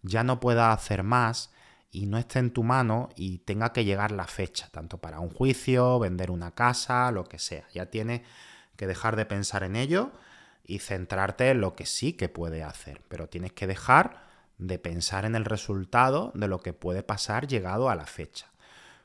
ya 0.00 0.24
no 0.24 0.40
pueda 0.40 0.72
hacer 0.72 1.02
más 1.02 1.52
y 1.90 2.06
no 2.06 2.16
esté 2.16 2.38
en 2.38 2.54
tu 2.54 2.62
mano 2.62 3.10
y 3.16 3.40
tenga 3.40 3.74
que 3.74 3.84
llegar 3.84 4.12
la 4.12 4.26
fecha, 4.26 4.70
tanto 4.70 4.96
para 4.96 5.20
un 5.20 5.28
juicio, 5.28 5.98
vender 5.98 6.30
una 6.30 6.52
casa, 6.52 7.12
lo 7.12 7.24
que 7.24 7.38
sea. 7.38 7.68
Ya 7.74 7.90
tienes 7.90 8.22
que 8.76 8.86
dejar 8.86 9.14
de 9.14 9.26
pensar 9.26 9.62
en 9.62 9.76
ello 9.76 10.10
y 10.64 10.78
centrarte 10.78 11.50
en 11.50 11.60
lo 11.60 11.76
que 11.76 11.84
sí 11.84 12.14
que 12.14 12.30
puede 12.30 12.62
hacer, 12.62 13.02
pero 13.08 13.28
tienes 13.28 13.52
que 13.52 13.66
dejar 13.66 14.22
de 14.56 14.78
pensar 14.78 15.26
en 15.26 15.34
el 15.34 15.44
resultado 15.44 16.32
de 16.34 16.48
lo 16.48 16.60
que 16.60 16.72
puede 16.72 17.02
pasar 17.02 17.46
llegado 17.46 17.90
a 17.90 17.94
la 17.94 18.06
fecha. 18.06 18.46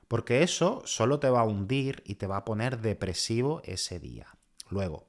Porque 0.07 0.43
eso 0.43 0.81
solo 0.85 1.19
te 1.19 1.29
va 1.29 1.41
a 1.41 1.45
hundir 1.45 2.03
y 2.05 2.15
te 2.15 2.27
va 2.27 2.37
a 2.37 2.45
poner 2.45 2.79
depresivo 2.79 3.61
ese 3.65 3.99
día. 3.99 4.27
Luego, 4.69 5.07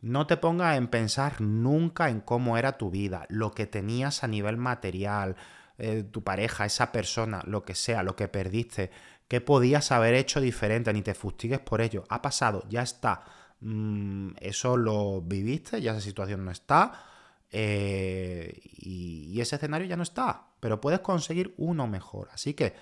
no 0.00 0.26
te 0.26 0.36
pongas 0.36 0.76
en 0.76 0.88
pensar 0.88 1.40
nunca 1.40 2.08
en 2.08 2.20
cómo 2.20 2.56
era 2.56 2.78
tu 2.78 2.90
vida, 2.90 3.26
lo 3.28 3.52
que 3.52 3.66
tenías 3.66 4.22
a 4.22 4.28
nivel 4.28 4.56
material, 4.56 5.36
eh, 5.76 6.04
tu 6.04 6.22
pareja, 6.22 6.64
esa 6.66 6.92
persona, 6.92 7.42
lo 7.46 7.64
que 7.64 7.74
sea, 7.74 8.02
lo 8.02 8.16
que 8.16 8.28
perdiste, 8.28 8.90
qué 9.28 9.40
podías 9.40 9.92
haber 9.92 10.14
hecho 10.14 10.40
diferente, 10.40 10.92
ni 10.92 11.02
te 11.02 11.14
fustigues 11.14 11.60
por 11.60 11.80
ello. 11.80 12.04
Ha 12.08 12.22
pasado, 12.22 12.64
ya 12.68 12.82
está. 12.82 13.24
Mm, 13.60 14.30
eso 14.40 14.76
lo 14.76 15.20
viviste, 15.20 15.80
ya 15.80 15.92
esa 15.92 16.00
situación 16.00 16.44
no 16.44 16.50
está. 16.50 17.04
Eh, 17.50 18.60
y 18.78 19.40
ese 19.40 19.56
escenario 19.56 19.86
ya 19.86 19.96
no 19.96 20.02
está. 20.02 20.48
Pero 20.60 20.80
puedes 20.80 21.00
conseguir 21.00 21.54
uno 21.56 21.86
mejor. 21.86 22.28
Así 22.32 22.54
que 22.54 22.74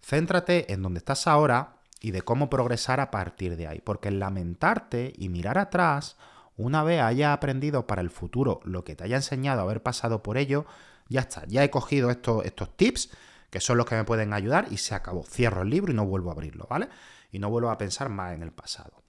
céntrate 0.00 0.72
en 0.72 0.82
donde 0.82 0.98
estás 0.98 1.26
ahora 1.26 1.76
y 2.00 2.10
de 2.10 2.22
cómo 2.22 2.50
progresar 2.50 3.00
a 3.00 3.10
partir 3.10 3.56
de 3.56 3.66
ahí. 3.66 3.80
Porque 3.80 4.08
el 4.08 4.18
lamentarte 4.18 5.12
y 5.16 5.28
mirar 5.28 5.58
atrás, 5.58 6.16
una 6.56 6.82
vez 6.82 7.00
hayas 7.02 7.32
aprendido 7.32 7.86
para 7.86 8.02
el 8.02 8.10
futuro 8.10 8.60
lo 8.64 8.84
que 8.84 8.96
te 8.96 9.04
haya 9.04 9.16
enseñado 9.16 9.62
haber 9.62 9.82
pasado 9.82 10.22
por 10.22 10.38
ello, 10.38 10.66
ya 11.08 11.20
está, 11.20 11.44
ya 11.46 11.62
he 11.64 11.70
cogido 11.70 12.10
estos, 12.10 12.44
estos 12.44 12.76
tips 12.76 13.10
que 13.50 13.60
son 13.60 13.78
los 13.78 13.86
que 13.86 13.94
me 13.94 14.04
pueden 14.04 14.32
ayudar 14.32 14.66
y 14.70 14.76
se 14.76 14.94
acabó. 14.94 15.24
Cierro 15.24 15.62
el 15.62 15.70
libro 15.70 15.92
y 15.92 15.96
no 15.96 16.04
vuelvo 16.04 16.30
a 16.30 16.32
abrirlo, 16.32 16.66
¿vale? 16.68 16.88
Y 17.30 17.38
no 17.38 17.50
vuelvo 17.50 17.70
a 17.70 17.78
pensar 17.78 18.08
más 18.08 18.34
en 18.34 18.42
el 18.42 18.52
pasado. 18.52 19.02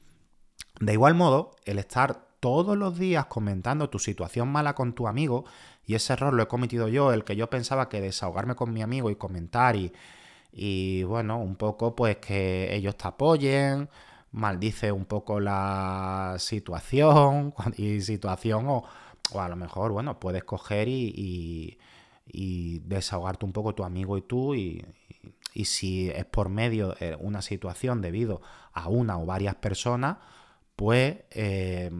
De 0.79 0.93
igual 0.93 1.15
modo, 1.15 1.55
el 1.65 1.79
estar 1.79 2.27
todos 2.39 2.77
los 2.77 2.97
días 2.97 3.25
comentando 3.25 3.89
tu 3.89 3.99
situación 3.99 4.47
mala 4.47 4.75
con 4.75 4.93
tu 4.93 5.07
amigo, 5.07 5.45
y 5.85 5.95
ese 5.95 6.13
error 6.13 6.33
lo 6.33 6.43
he 6.43 6.47
cometido 6.47 6.87
yo, 6.87 7.13
el 7.13 7.23
que 7.23 7.35
yo 7.35 7.49
pensaba 7.49 7.89
que 7.89 7.99
desahogarme 7.99 8.55
con 8.55 8.71
mi 8.71 8.81
amigo 8.81 9.09
y 9.09 9.15
comentar 9.15 9.75
y, 9.75 9.93
y 10.59 11.03
bueno, 11.03 11.39
un 11.39 11.55
poco 11.55 11.95
pues 11.95 12.17
que 12.17 12.75
ellos 12.75 12.97
te 12.97 13.07
apoyen, 13.07 13.89
maldice 14.31 14.91
un 14.91 15.05
poco 15.05 15.39
la 15.39 16.35
situación 16.39 17.53
y 17.77 18.01
situación 18.01 18.65
o, 18.67 18.83
o 19.33 19.41
a 19.41 19.49
lo 19.49 19.55
mejor, 19.55 19.91
bueno, 19.91 20.19
puedes 20.19 20.43
coger 20.43 20.87
y, 20.87 21.77
y, 22.25 22.79
desahogarte 22.79 23.45
un 23.45 23.53
poco 23.53 23.75
tu 23.75 23.83
amigo 23.83 24.17
y 24.17 24.23
tú 24.23 24.55
y, 24.55 24.83
y, 25.53 25.65
si 25.65 26.09
es 26.09 26.25
por 26.25 26.49
medio 26.49 26.93
de 26.93 27.15
una 27.19 27.43
situación 27.43 28.01
debido 28.01 28.41
a 28.73 28.89
una 28.89 29.19
o 29.19 29.25
varias 29.27 29.55
personas, 29.55 30.17
pues 30.75 31.17
eh, 31.31 31.91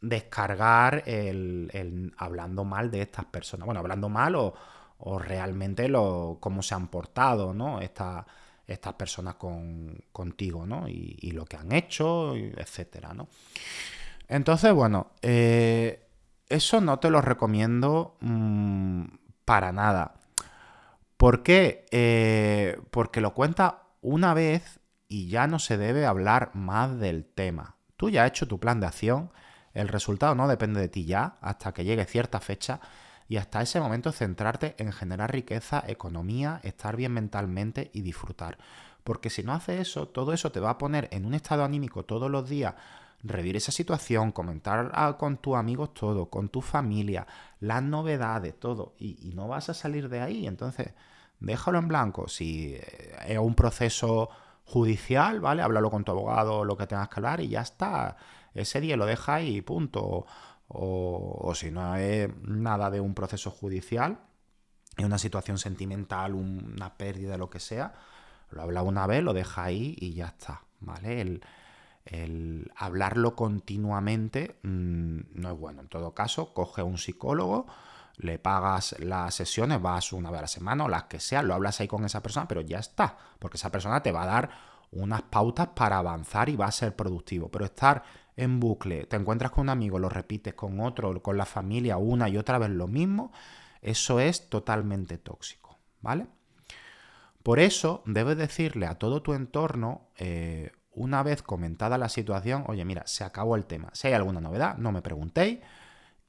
descargar 0.00 1.02
el, 1.06 2.14
hablando 2.16 2.64
mal 2.64 2.90
de 2.90 3.02
estas 3.02 3.26
personas. 3.26 3.66
Bueno, 3.66 3.80
hablando 3.80 4.08
mal 4.08 4.34
o, 4.34 4.54
o 4.98 5.18
realmente 5.18 5.88
lo, 5.88 6.38
cómo 6.40 6.62
se 6.62 6.74
han 6.74 6.88
portado, 6.88 7.54
¿no? 7.54 7.80
estas 7.80 8.24
personas 8.96 9.36
con, 9.36 9.98
contigo, 10.12 10.66
¿no? 10.66 10.88
Y, 10.88 11.30
lo 11.32 11.44
que 11.44 11.56
han 11.56 11.72
hecho, 11.72 12.34
etcétera, 12.36 13.14
¿no? 13.14 13.28
Entonces, 14.28 14.72
bueno, 14.72 15.12
eh, 15.22 16.06
eso 16.48 16.80
no 16.80 16.98
te 16.98 17.10
lo 17.10 17.20
recomiendo 17.20 18.16
mm, 18.20 19.04
para 19.44 19.72
nada. 19.72 20.14
¿Por 21.16 21.42
qué? 21.42 21.86
Eh, 21.90 22.78
porque 22.90 23.20
lo 23.20 23.34
cuenta 23.34 23.84
una 24.02 24.34
vez 24.34 24.80
y 25.08 25.28
ya 25.28 25.46
no 25.46 25.58
se 25.58 25.78
debe 25.78 26.06
hablar 26.06 26.50
más 26.54 26.98
del 26.98 27.24
tema. 27.24 27.76
Tú 27.96 28.10
ya 28.10 28.24
has 28.24 28.30
hecho 28.30 28.46
tu 28.46 28.60
plan 28.60 28.80
de 28.80 28.86
acción, 28.86 29.30
el 29.72 29.88
resultado 29.88 30.34
no 30.34 30.48
depende 30.48 30.80
de 30.80 30.88
ti 30.88 31.04
ya 31.04 31.36
hasta 31.40 31.72
que 31.72 31.84
llegue 31.84 32.04
cierta 32.04 32.40
fecha 32.40 32.80
y 33.28 33.36
hasta 33.36 33.60
ese 33.60 33.80
momento 33.80 34.10
centrarte 34.10 34.74
en 34.78 34.90
generar 34.92 35.30
riqueza, 35.30 35.84
economía, 35.86 36.60
estar 36.62 36.96
bien 36.96 37.12
mentalmente 37.12 37.90
y 37.92 38.00
disfrutar. 38.00 38.56
Porque 39.04 39.30
si 39.30 39.42
no 39.42 39.52
haces 39.52 39.80
eso, 39.80 40.08
todo 40.08 40.32
eso 40.32 40.50
te 40.50 40.60
va 40.60 40.70
a 40.70 40.78
poner 40.78 41.08
en 41.12 41.26
un 41.26 41.34
estado 41.34 41.62
anímico 41.62 42.04
todos 42.04 42.30
los 42.30 42.48
días, 42.48 42.74
revivir 43.22 43.56
esa 43.56 43.72
situación, 43.72 44.32
comentar 44.32 45.16
con 45.18 45.38
tus 45.38 45.56
amigos 45.56 45.92
todo, 45.92 46.30
con 46.30 46.48
tu 46.48 46.62
familia, 46.62 47.26
las 47.60 47.82
novedades, 47.82 48.58
todo, 48.58 48.94
y, 48.98 49.32
no 49.34 49.48
vas 49.48 49.68
a 49.68 49.74
salir 49.74 50.08
de 50.08 50.20
ahí. 50.20 50.46
Entonces, 50.46 50.92
déjalo 51.40 51.78
en 51.78 51.88
blanco. 51.88 52.28
Si 52.28 52.74
eh, 52.74 53.16
es 53.26 53.38
un 53.38 53.54
proceso 53.54 54.30
judicial, 54.64 55.40
¿vale? 55.40 55.62
Háblalo 55.62 55.90
con 55.90 56.04
tu 56.04 56.12
abogado, 56.12 56.64
lo 56.64 56.76
que 56.76 56.86
tengas 56.86 57.08
que 57.08 57.14
hablar 57.16 57.40
y 57.40 57.48
ya 57.48 57.60
está. 57.62 58.16
Ese 58.54 58.80
día 58.80 58.96
lo 58.96 59.06
deja 59.06 59.40
y 59.42 59.60
punto 59.62 60.26
o, 60.68 61.52
si 61.54 61.70
no 61.70 61.96
es 61.96 62.28
nada 62.42 62.90
de 62.90 63.00
un 63.00 63.14
proceso 63.14 63.50
judicial, 63.50 64.20
es 64.96 65.04
una 65.04 65.18
situación 65.18 65.58
sentimental, 65.58 66.34
una 66.34 66.96
pérdida, 66.96 67.38
lo 67.38 67.48
que 67.48 67.60
sea, 67.60 67.94
lo 68.50 68.62
habla 68.62 68.82
una 68.82 69.06
vez, 69.06 69.22
lo 69.22 69.32
deja 69.32 69.64
ahí 69.64 69.96
y 69.98 70.12
ya 70.12 70.26
está, 70.26 70.62
¿vale? 70.80 71.20
El, 71.20 71.42
hablarlo 72.74 73.36
continuamente 73.36 74.58
mm, 74.62 75.18
no 75.34 75.50
es 75.50 75.58
bueno. 75.58 75.82
En 75.82 75.88
todo 75.88 76.14
caso, 76.14 76.54
coge 76.54 76.82
un 76.82 76.96
psicólogo, 76.96 77.66
le 78.16 78.38
pagas 78.38 78.96
las 78.98 79.34
sesiones, 79.34 79.82
vas 79.82 80.14
una 80.14 80.30
vez 80.30 80.38
a 80.38 80.42
la 80.42 80.48
semana 80.48 80.84
o 80.84 80.88
las 80.88 81.04
que 81.04 81.20
sea, 81.20 81.42
lo 81.42 81.52
hablas 81.52 81.80
ahí 81.80 81.88
con 81.88 82.06
esa 82.06 82.22
persona, 82.22 82.48
pero 82.48 82.62
ya 82.62 82.78
está, 82.78 83.18
porque 83.38 83.58
esa 83.58 83.70
persona 83.70 84.02
te 84.02 84.10
va 84.10 84.22
a 84.22 84.26
dar 84.26 84.50
unas 84.90 85.20
pautas 85.22 85.68
para 85.68 85.98
avanzar 85.98 86.48
y 86.48 86.56
va 86.56 86.66
a 86.66 86.72
ser 86.72 86.96
productivo. 86.96 87.50
Pero 87.50 87.66
estar 87.66 88.02
en 88.38 88.60
bucle, 88.60 89.04
te 89.04 89.16
encuentras 89.16 89.50
con 89.50 89.62
un 89.62 89.68
amigo, 89.68 89.98
lo 89.98 90.08
repites 90.08 90.54
con 90.54 90.78
otro, 90.78 91.20
con 91.22 91.36
la 91.36 91.44
familia, 91.44 91.96
una 91.96 92.28
y 92.28 92.38
otra 92.38 92.58
vez 92.58 92.70
lo 92.70 92.86
mismo, 92.86 93.32
eso 93.82 94.20
es 94.20 94.48
totalmente 94.48 95.18
tóxico, 95.18 95.80
¿vale? 96.00 96.28
Por 97.42 97.58
eso 97.58 98.02
debes 98.06 98.36
decirle 98.36 98.86
a 98.86 98.94
todo 98.94 99.22
tu 99.22 99.34
entorno, 99.34 100.10
eh, 100.16 100.70
una 100.92 101.24
vez 101.24 101.42
comentada 101.42 101.98
la 101.98 102.08
situación, 102.08 102.64
oye, 102.68 102.84
mira, 102.84 103.06
se 103.06 103.24
acabó 103.24 103.56
el 103.56 103.64
tema. 103.64 103.90
Si 103.92 104.06
hay 104.06 104.14
alguna 104.14 104.40
novedad, 104.40 104.76
no 104.78 104.92
me 104.92 105.02
preguntéis 105.02 105.58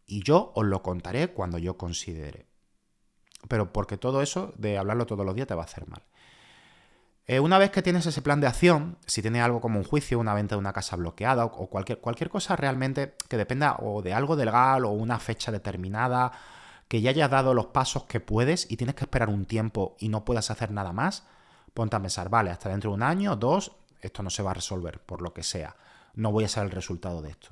y 0.07 0.23
yo 0.23 0.51
os 0.55 0.65
lo 0.65 0.81
contaré 0.81 1.27
cuando 1.29 1.59
yo 1.59 1.77
considere. 1.77 2.47
Pero 3.47 3.71
porque 3.71 3.97
todo 3.97 4.21
eso 4.23 4.53
de 4.57 4.79
hablarlo 4.79 5.05
todos 5.05 5.25
los 5.25 5.35
días 5.35 5.47
te 5.47 5.55
va 5.55 5.61
a 5.61 5.65
hacer 5.65 5.87
mal. 5.87 6.03
Eh, 7.29 7.39
una 7.39 7.59
vez 7.59 7.69
que 7.69 7.83
tienes 7.83 8.07
ese 8.07 8.23
plan 8.23 8.41
de 8.41 8.47
acción, 8.47 8.97
si 9.05 9.21
tienes 9.21 9.43
algo 9.43 9.61
como 9.61 9.77
un 9.77 9.85
juicio, 9.85 10.17
una 10.17 10.33
venta 10.33 10.55
de 10.55 10.59
una 10.59 10.73
casa 10.73 10.95
bloqueada 10.95 11.45
o, 11.45 11.67
cualquier, 11.67 11.99
cualquier 11.99 12.27
cosa 12.27 12.55
realmente 12.55 13.13
que 13.27 13.37
dependa 13.37 13.75
o 13.81 14.01
de 14.01 14.15
algo 14.15 14.35
legal 14.35 14.83
o 14.83 14.89
una 14.89 15.19
fecha 15.19 15.51
determinada, 15.51 16.31
que 16.87 17.01
ya 17.01 17.11
hayas 17.11 17.29
dado 17.29 17.53
los 17.53 17.67
pasos 17.67 18.05
que 18.05 18.19
puedes 18.19 18.65
y 18.71 18.77
tienes 18.77 18.95
que 18.95 19.03
esperar 19.03 19.29
un 19.29 19.45
tiempo 19.45 19.95
y 19.99 20.09
no 20.09 20.25
puedas 20.25 20.49
hacer 20.49 20.71
nada 20.71 20.91
más, 20.91 21.21
ponte 21.75 21.95
a 21.95 22.01
pensar, 22.01 22.29
vale, 22.29 22.49
hasta 22.49 22.69
dentro 22.69 22.89
de 22.89 22.95
un 22.95 23.03
año, 23.03 23.35
dos, 23.35 23.73
esto 24.01 24.23
no 24.23 24.31
se 24.31 24.41
va 24.41 24.49
a 24.49 24.55
resolver, 24.55 24.99
por 24.99 25.21
lo 25.21 25.31
que 25.31 25.43
sea. 25.43 25.75
No 26.15 26.31
voy 26.31 26.45
a 26.45 26.49
ser 26.49 26.63
el 26.63 26.71
resultado 26.71 27.21
de 27.21 27.29
esto. 27.29 27.49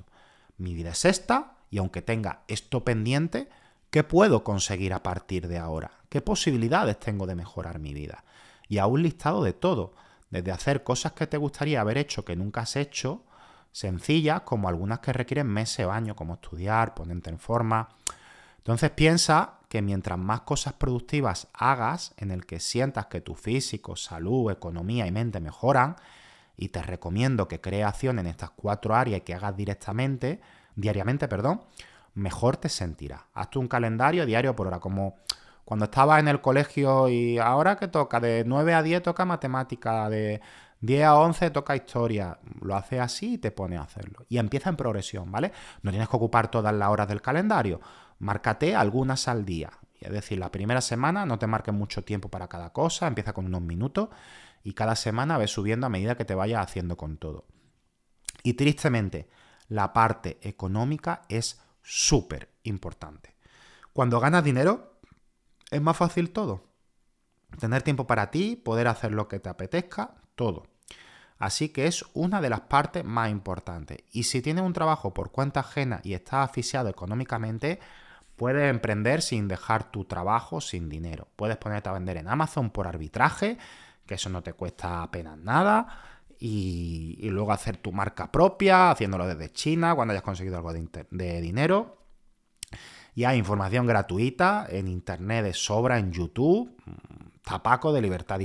Mi 0.56 0.74
vida 0.74 0.90
es 0.90 1.04
esta 1.04 1.52
y 1.70 1.78
aunque 1.78 2.02
tenga 2.02 2.40
esto 2.48 2.82
pendiente, 2.82 3.48
¿qué 3.92 4.02
puedo 4.02 4.42
conseguir 4.42 4.92
a 4.92 5.04
partir 5.04 5.46
de 5.46 5.58
ahora? 5.58 5.92
¿Qué 6.08 6.20
posibilidades 6.20 6.98
tengo 6.98 7.28
de 7.28 7.36
mejorar 7.36 7.78
mi 7.78 7.94
vida? 7.94 8.24
Y 8.68 8.78
a 8.78 8.86
un 8.86 9.02
listado 9.02 9.42
de 9.42 9.52
todo, 9.52 9.92
desde 10.30 10.52
hacer 10.52 10.84
cosas 10.84 11.12
que 11.12 11.26
te 11.26 11.36
gustaría 11.36 11.80
haber 11.80 11.98
hecho 11.98 12.24
que 12.24 12.36
nunca 12.36 12.62
has 12.62 12.76
hecho, 12.76 13.24
sencillas, 13.72 14.42
como 14.42 14.68
algunas 14.68 14.98
que 15.00 15.12
requieren 15.12 15.46
meses 15.46 15.86
o 15.86 15.92
años, 15.92 16.16
como 16.16 16.34
estudiar, 16.34 16.94
ponerte 16.94 17.30
en 17.30 17.38
forma. 17.38 17.88
Entonces 18.58 18.90
piensa 18.90 19.54
que 19.68 19.82
mientras 19.82 20.18
más 20.18 20.42
cosas 20.42 20.74
productivas 20.74 21.48
hagas, 21.52 22.14
en 22.16 22.30
el 22.30 22.44
que 22.46 22.60
sientas 22.60 23.06
que 23.06 23.20
tu 23.20 23.34
físico, 23.34 23.96
salud, 23.96 24.50
economía 24.50 25.06
y 25.06 25.12
mente 25.12 25.40
mejoran, 25.40 25.96
y 26.56 26.68
te 26.68 26.82
recomiendo 26.82 27.46
que 27.46 27.60
crees 27.60 27.86
acción 27.86 28.18
en 28.18 28.26
estas 28.26 28.50
cuatro 28.50 28.94
áreas 28.94 29.18
y 29.18 29.20
que 29.22 29.34
hagas 29.34 29.56
directamente, 29.56 30.40
diariamente, 30.74 31.28
perdón, 31.28 31.62
mejor 32.14 32.56
te 32.56 32.68
sentirás. 32.68 33.22
Hazte 33.32 33.58
un 33.58 33.68
calendario 33.68 34.26
diario 34.26 34.56
por 34.56 34.66
hora, 34.66 34.80
como 34.80 35.16
cuando 35.68 35.84
estaba 35.84 36.18
en 36.18 36.28
el 36.28 36.40
colegio 36.40 37.10
y 37.10 37.36
ahora 37.36 37.76
que 37.76 37.88
toca, 37.88 38.20
de 38.20 38.42
9 38.46 38.72
a 38.72 38.82
10 38.82 39.02
toca 39.02 39.26
matemática, 39.26 40.08
de 40.08 40.40
10 40.80 41.04
a 41.04 41.16
11 41.16 41.50
toca 41.50 41.76
historia, 41.76 42.38
lo 42.62 42.74
hace 42.74 42.98
así 43.00 43.34
y 43.34 43.38
te 43.38 43.50
pone 43.50 43.76
a 43.76 43.82
hacerlo. 43.82 44.24
Y 44.30 44.38
empieza 44.38 44.70
en 44.70 44.76
progresión, 44.76 45.30
¿vale? 45.30 45.52
No 45.82 45.90
tienes 45.90 46.08
que 46.08 46.16
ocupar 46.16 46.50
todas 46.50 46.72
las 46.72 46.88
horas 46.88 47.06
del 47.06 47.20
calendario, 47.20 47.82
márcate 48.18 48.74
algunas 48.74 49.28
al 49.28 49.44
día. 49.44 49.68
Es 50.00 50.10
decir, 50.10 50.38
la 50.38 50.50
primera 50.50 50.80
semana 50.80 51.26
no 51.26 51.38
te 51.38 51.46
marques 51.46 51.74
mucho 51.74 52.02
tiempo 52.02 52.30
para 52.30 52.48
cada 52.48 52.72
cosa, 52.72 53.06
empieza 53.06 53.34
con 53.34 53.44
unos 53.44 53.60
minutos 53.60 54.08
y 54.64 54.72
cada 54.72 54.96
semana 54.96 55.36
ves 55.36 55.50
subiendo 55.50 55.86
a 55.86 55.90
medida 55.90 56.16
que 56.16 56.24
te 56.24 56.34
vayas 56.34 56.62
haciendo 56.62 56.96
con 56.96 57.18
todo. 57.18 57.44
Y 58.42 58.54
tristemente, 58.54 59.28
la 59.68 59.92
parte 59.92 60.38
económica 60.40 61.24
es 61.28 61.60
súper 61.82 62.48
importante. 62.62 63.36
Cuando 63.92 64.18
ganas 64.18 64.42
dinero, 64.42 64.97
es 65.70 65.80
más 65.80 65.96
fácil 65.96 66.30
todo. 66.30 66.64
Tener 67.58 67.82
tiempo 67.82 68.06
para 68.06 68.30
ti, 68.30 68.56
poder 68.56 68.88
hacer 68.88 69.12
lo 69.12 69.28
que 69.28 69.40
te 69.40 69.48
apetezca, 69.48 70.14
todo. 70.34 70.66
Así 71.38 71.68
que 71.68 71.86
es 71.86 72.04
una 72.14 72.40
de 72.40 72.50
las 72.50 72.62
partes 72.62 73.04
más 73.04 73.30
importantes. 73.30 73.98
Y 74.12 74.24
si 74.24 74.42
tienes 74.42 74.64
un 74.64 74.72
trabajo 74.72 75.14
por 75.14 75.30
cuenta 75.30 75.60
ajena 75.60 76.00
y 76.02 76.14
estás 76.14 76.48
asfixiado 76.48 76.88
económicamente, 76.88 77.78
puedes 78.36 78.68
emprender 78.70 79.22
sin 79.22 79.46
dejar 79.46 79.90
tu 79.90 80.04
trabajo 80.04 80.60
sin 80.60 80.88
dinero. 80.88 81.28
Puedes 81.36 81.56
ponerte 81.56 81.88
a 81.88 81.92
vender 81.92 82.16
en 82.16 82.28
Amazon 82.28 82.70
por 82.70 82.86
arbitraje, 82.88 83.56
que 84.06 84.14
eso 84.14 84.28
no 84.30 84.42
te 84.42 84.52
cuesta 84.52 85.02
apenas 85.02 85.38
nada. 85.38 86.02
Y, 86.40 87.18
luego 87.30 87.52
hacer 87.52 87.76
tu 87.78 87.92
marca 87.92 88.30
propia, 88.30 88.92
haciéndolo 88.92 89.26
desde 89.26 89.52
China, 89.52 89.94
cuando 89.94 90.12
hayas 90.12 90.22
conseguido 90.22 90.56
algo 90.56 90.72
de, 90.72 91.06
de 91.10 91.40
dinero. 91.40 91.98
Y 93.18 93.24
hay 93.24 93.36
información 93.36 93.84
gratuita 93.84 94.68
en 94.70 94.86
internet 94.86 95.42
de 95.42 95.52
sobra, 95.52 95.98
en 95.98 96.12
YouTube, 96.12 96.70
tapaco 97.42 97.92
de 97.92 98.00
libertad 98.00 98.38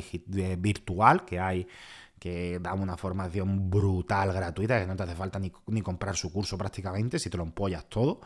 virtual 0.57 1.23
que 1.25 1.39
hay 1.39 1.67
que 2.17 2.57
da 2.57 2.73
una 2.73 2.97
formación 2.97 3.69
brutal 3.69 4.33
gratuita, 4.33 4.79
que 4.79 4.88
no 4.88 4.95
te 4.95 5.03
hace 5.03 5.13
falta 5.13 5.38
ni, 5.38 5.81
comprar 5.83 6.15
su 6.15 6.33
curso 6.33 6.57
prácticamente, 6.57 7.19
si 7.19 7.29
te 7.29 7.38
lo 7.38 7.43
empollas 7.43 7.86
todo, 7.86 8.21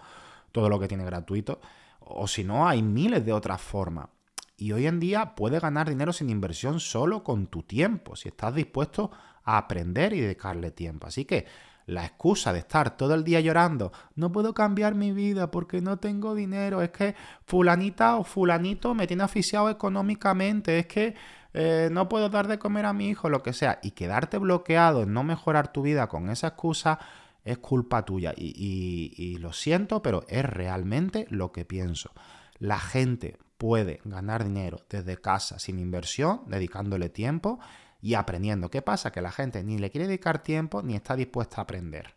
todo 0.54 0.70
lo 0.70 0.80
que 0.80 0.88
tiene 0.88 1.04
gratuito. 1.04 1.60
O 2.00 2.30
si 2.30 2.46
no, 2.46 2.66
hay 2.66 2.82
miles 2.82 3.26
de 3.26 3.34
otras 3.34 3.60
formas. 3.60 4.08
Y 4.56 4.72
hoy 4.72 4.88
en 4.88 5.02
día 5.02 5.36
puedes 5.36 5.62
ganar 5.62 5.90
dinero 5.90 6.14
sin 6.14 6.30
inversión 6.30 6.80
solo 6.80 7.26
con 7.26 7.48
tu 7.48 7.64
tiempo, 7.64 8.16
si 8.16 8.30
estás 8.30 8.56
dispuesto 8.56 9.12
a 9.44 9.58
aprender 9.58 10.14
y 10.14 10.22
dedicarle 10.22 10.72
tiempo. 10.72 11.08
Así 11.08 11.26
que 11.26 11.46
la 11.88 12.06
excusa 12.06 12.54
de 12.54 12.60
estar 12.60 12.96
todo 12.98 13.16
el 13.16 13.24
día 13.24 13.40
llorando, 13.40 13.92
no 14.16 14.32
puedo 14.32 14.54
cambiar 14.54 14.94
mi 14.94 15.14
vida 15.14 15.50
porque 15.50 15.82
no 15.82 15.98
tengo 15.98 16.36
dinero, 16.36 16.82
es 16.82 16.90
que 16.90 17.16
fulanita 17.46 18.18
o 18.18 18.24
fulanito 18.24 18.94
me 18.94 19.08
tiene 19.08 19.24
asfixiado 19.24 19.70
económicamente, 19.70 20.80
es 20.80 20.86
que 20.86 21.16
eh, 21.54 21.90
no 21.92 22.10
puedo 22.10 22.30
dar 22.30 22.48
de 22.48 22.60
comer 22.60 22.86
a 22.86 22.94
mi 22.94 23.08
hijo, 23.08 23.30
lo 23.30 23.42
que 23.42 23.54
sea, 23.54 23.80
y 23.82 23.92
quedarte 23.92 24.38
bloqueado 24.38 25.04
en 25.04 25.14
no 25.14 25.24
mejorar 25.24 25.72
tu 25.72 25.82
vida 25.82 26.08
con 26.08 26.30
esa 26.30 26.48
excusa 26.48 27.00
es 27.46 27.58
culpa 27.58 28.04
tuya. 28.04 28.34
Y, 28.36 29.14
y 29.16 29.38
lo 29.38 29.54
siento, 29.54 30.02
pero 30.02 30.26
es 30.28 30.44
realmente 30.44 31.26
lo 31.30 31.54
que 31.54 31.64
pienso. 31.64 32.12
La 32.60 32.78
gente 32.78 33.38
puede 33.58 34.02
ganar 34.04 34.44
dinero 34.44 34.82
desde 34.90 35.16
casa 35.18 35.58
sin 35.58 35.80
inversión, 35.80 36.42
dedicándole 36.48 37.08
tiempo 37.08 37.60
y 38.02 38.14
aprendiendo. 38.14 38.70
¿Qué 38.70 38.82
pasa? 38.82 39.12
Que 39.12 39.22
la 39.22 39.32
gente 39.32 39.64
ni 39.64 39.78
le 39.78 39.90
quiere 39.90 40.08
dedicar 40.08 40.44
tiempo 40.44 40.82
ni 40.82 40.96
está 40.96 41.16
dispuesta 41.16 41.58
a 41.58 41.64
aprender. 41.64 42.16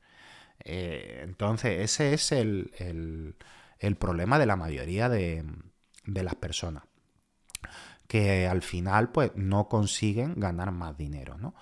Eh, 0.64 1.20
entonces, 1.24 1.80
ese 1.80 2.14
es 2.14 2.32
el, 2.32 3.36
problema 3.98 4.38
de 4.38 4.46
la 4.46 4.56
mayoría 4.56 5.08
de, 5.08 5.44
las 6.04 6.34
personas. 6.34 6.84
Que 8.06 8.46
al 8.46 8.62
final, 8.62 9.10
pues, 9.10 9.32
no 9.34 9.68
consiguen 9.68 10.34
ganar 10.36 10.72
más 10.72 10.96
dinero, 10.96 11.38
¿no? 11.38 11.54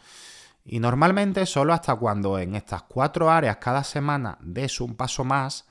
Y 0.64 0.80
normalmente 0.80 1.46
solo 1.46 1.72
hasta 1.72 1.94
cuando 1.96 2.38
en 2.38 2.54
estas 2.54 2.82
cuatro 2.82 3.30
áreas 3.30 3.56
cada 3.56 3.84
semana 3.84 4.36
des 4.42 4.82
un 4.82 4.96
paso 4.96 5.24
más, 5.24 5.66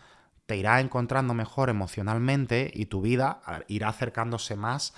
te 0.48 0.58
irás 0.58 0.82
encontrando 0.82 1.36
mejor 1.36 1.70
emocionalmente 1.70 2.72
y 2.74 2.88
tu 2.88 3.02
vida 3.02 3.42
irá 3.68 3.90
acercándose 3.90 4.56
más 4.56 4.96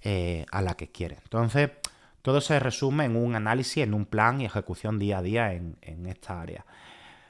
eh, 0.00 0.46
a 0.50 0.62
la 0.62 0.76
que 0.76 0.90
quieres. 0.90 1.18
Entonces, 1.24 1.72
todo 2.24 2.40
se 2.40 2.58
resume 2.58 3.04
en 3.04 3.16
un 3.16 3.34
análisis, 3.34 3.82
en 3.82 3.92
un 3.92 4.06
plan 4.06 4.40
y 4.40 4.46
ejecución 4.46 4.98
día 4.98 5.18
a 5.18 5.22
día 5.22 5.52
en, 5.52 6.06
esta 6.06 6.40
área. 6.40 6.64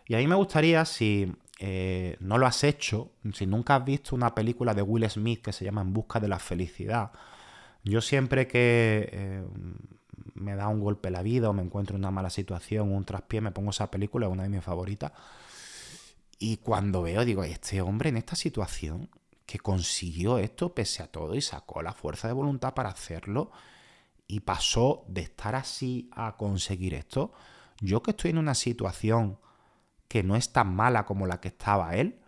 Y 0.07 0.15
a 0.15 0.19
mí 0.19 0.29
me 0.29 0.37
gustaría, 0.37 0.85
si 0.85 1.35
eh, 1.59 2.17
no 2.21 2.39
lo 2.39 2.47
has 2.47 2.63
hecho, 2.63 3.11
si 3.33 3.45
nunca 3.45 3.75
has 3.75 3.85
visto 3.85 4.15
una 4.15 4.37
película 4.37 4.73
de 4.73 4.83
Will 4.83 5.11
Smith 5.11 5.43
que 5.43 5.53
se 5.53 5.65
llama 5.65 5.81
En 5.81 5.93
Busca 5.93 6.21
de 6.21 6.29
la 6.29 6.39
Felicidad, 6.39 7.11
yo 7.83 8.01
siempre 8.01 8.47
que 8.47 9.09
eh, 9.11 9.45
me 10.35 10.55
da 10.55 10.69
un 10.69 10.79
golpe 10.79 11.11
la 11.11 11.23
vida 11.23 11.51
o 11.51 11.53
me 11.53 11.63
encuentro 11.63 11.97
en 11.97 12.03
una 12.03 12.13
mala 12.13 12.31
situación, 12.31 12.93
un 12.93 13.05
traspié, 13.05 13.41
me 13.41 13.51
pongo 13.51 13.71
esa 13.71 13.91
película, 13.91 14.27
es 14.27 14.33
una 14.33 14.45
de 14.45 14.49
mis 14.49 14.63
favoritas. 14.63 15.11
Y 16.39 16.59
cuando 16.59 17.03
veo, 17.03 17.25
digo, 17.25 17.43
este 17.43 17.81
hombre 17.81 18.11
en 18.11 18.17
esta 18.17 18.37
situación 18.37 19.11
que 19.45 19.59
consiguió 19.59 20.39
esto 20.39 20.73
pese 20.73 21.03
a 21.03 21.09
todo 21.09 21.35
y 21.35 21.41
sacó 21.41 21.83
la 21.83 21.95
fuerza 21.95 22.29
de 22.29 22.35
voluntad 22.35 22.75
para 22.75 22.91
hacerlo, 22.91 23.51
y 24.27 24.41
pasó 24.41 25.05
de 25.09 25.23
estar 25.23 25.55
así 25.55 26.11
a 26.13 26.37
conseguir 26.37 26.95
esto, 26.95 27.33
yo 27.81 28.03
que 28.03 28.13
estoy 28.13 28.31
en 28.31 28.39
una 28.39 28.55
situación 28.55 29.39
que 30.09 30.23
no 30.23 30.37
es 30.37 30.53
tan 30.53 30.75
mala 30.75 31.05
como 31.05 31.27
la 31.27 31.41
que 31.41 31.49
estaba 31.49 31.97
él, 31.97 32.21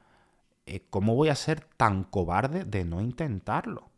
eh, 0.66 0.84
¿cómo 0.90 1.14
voy 1.14 1.28
a 1.28 1.34
ser 1.36 1.60
tan 1.76 2.04
cobarde 2.04 2.64
de 2.64 2.84
no 2.84 3.00
intentarlo? 3.00 3.90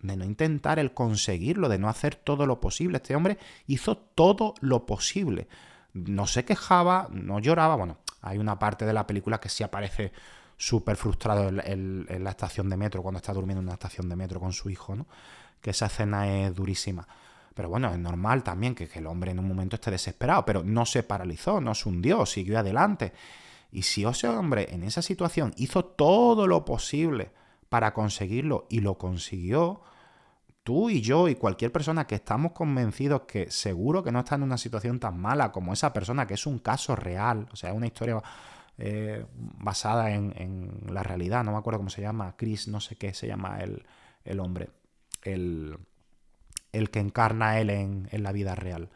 De 0.00 0.16
no 0.16 0.24
intentar 0.24 0.78
el 0.78 0.94
conseguirlo, 0.94 1.68
de 1.68 1.78
no 1.78 1.88
hacer 1.88 2.14
todo 2.14 2.46
lo 2.46 2.60
posible. 2.60 2.96
Este 2.96 3.14
hombre 3.14 3.38
hizo 3.66 3.96
todo 3.96 4.54
lo 4.60 4.86
posible. 4.86 5.48
No 5.92 6.26
se 6.26 6.44
quejaba, 6.44 7.08
no 7.10 7.38
lloraba. 7.38 7.76
Bueno, 7.76 7.98
hay 8.22 8.38
una 8.38 8.58
parte 8.58 8.86
de 8.86 8.92
la 8.92 9.06
película 9.06 9.40
que 9.40 9.48
sí 9.48 9.62
aparece 9.62 10.12
súper 10.56 10.96
frustrado 10.96 11.48
en, 11.48 12.06
en, 12.08 12.24
la 12.24 12.30
estación 12.30 12.70
de 12.70 12.76
metro, 12.76 13.02
cuando 13.02 13.18
está 13.18 13.32
durmiendo 13.32 13.60
en 13.60 13.66
una 13.66 13.74
estación 13.74 14.08
de 14.08 14.16
metro 14.16 14.40
con 14.40 14.52
su 14.52 14.70
hijo, 14.70 14.94
¿no? 14.94 15.06
Que 15.60 15.70
esa 15.70 15.86
escena 15.86 16.28
es 16.28 16.54
durísima. 16.54 17.06
Pero 17.54 17.68
bueno, 17.68 17.92
es 17.92 17.98
normal 17.98 18.42
también 18.42 18.74
que, 18.74 18.88
el 18.94 19.06
hombre 19.06 19.30
en 19.30 19.38
un 19.38 19.46
momento 19.48 19.76
esté 19.76 19.90
desesperado, 19.90 20.44
pero 20.44 20.64
no 20.64 20.84
se 20.84 21.04
paralizó, 21.04 21.60
no 21.60 21.74
se 21.74 21.88
hundió, 21.88 22.26
siguió 22.26 22.58
adelante. 22.58 23.12
Y 23.70 23.82
si 23.82 24.04
ese 24.04 24.28
hombre 24.28 24.68
en 24.70 24.82
esa 24.82 25.02
situación 25.02 25.54
hizo 25.56 25.84
todo 25.84 26.46
lo 26.46 26.64
posible 26.64 27.30
para 27.68 27.94
conseguirlo 27.94 28.66
y 28.68 28.80
lo 28.80 28.98
consiguió, 28.98 29.82
tú 30.64 30.90
y 30.90 31.00
yo 31.00 31.28
y 31.28 31.36
cualquier 31.36 31.70
persona 31.70 32.06
que 32.06 32.16
estamos 32.16 32.52
convencidos 32.52 33.22
que 33.22 33.50
seguro 33.50 34.02
que 34.02 34.12
no 34.12 34.20
está 34.20 34.34
en 34.34 34.42
una 34.42 34.58
situación 34.58 34.98
tan 34.98 35.20
mala 35.20 35.52
como 35.52 35.72
esa 35.72 35.92
persona, 35.92 36.26
que 36.26 36.34
es 36.34 36.46
un 36.46 36.58
caso 36.58 36.96
real, 36.96 37.46
o 37.52 37.56
sea, 37.56 37.72
una 37.72 37.86
historia 37.86 38.22
eh, 38.78 39.24
basada 39.34 40.10
en, 40.12 40.80
la 40.88 41.02
realidad, 41.02 41.44
no 41.44 41.52
me 41.52 41.58
acuerdo 41.58 41.78
cómo 41.78 41.90
se 41.90 42.02
llama, 42.02 42.34
Chris, 42.36 42.66
no 42.66 42.80
sé 42.80 42.96
qué 42.96 43.14
se 43.14 43.28
llama 43.28 43.58
el, 43.60 43.84
el 44.24 44.40
hombre, 44.40 44.70
el, 45.22 45.76
el 46.74 46.90
que 46.90 47.00
encarna 47.00 47.58
él 47.58 47.70
en, 47.70 48.08
la 48.12 48.32
vida 48.32 48.54
real. 48.54 48.90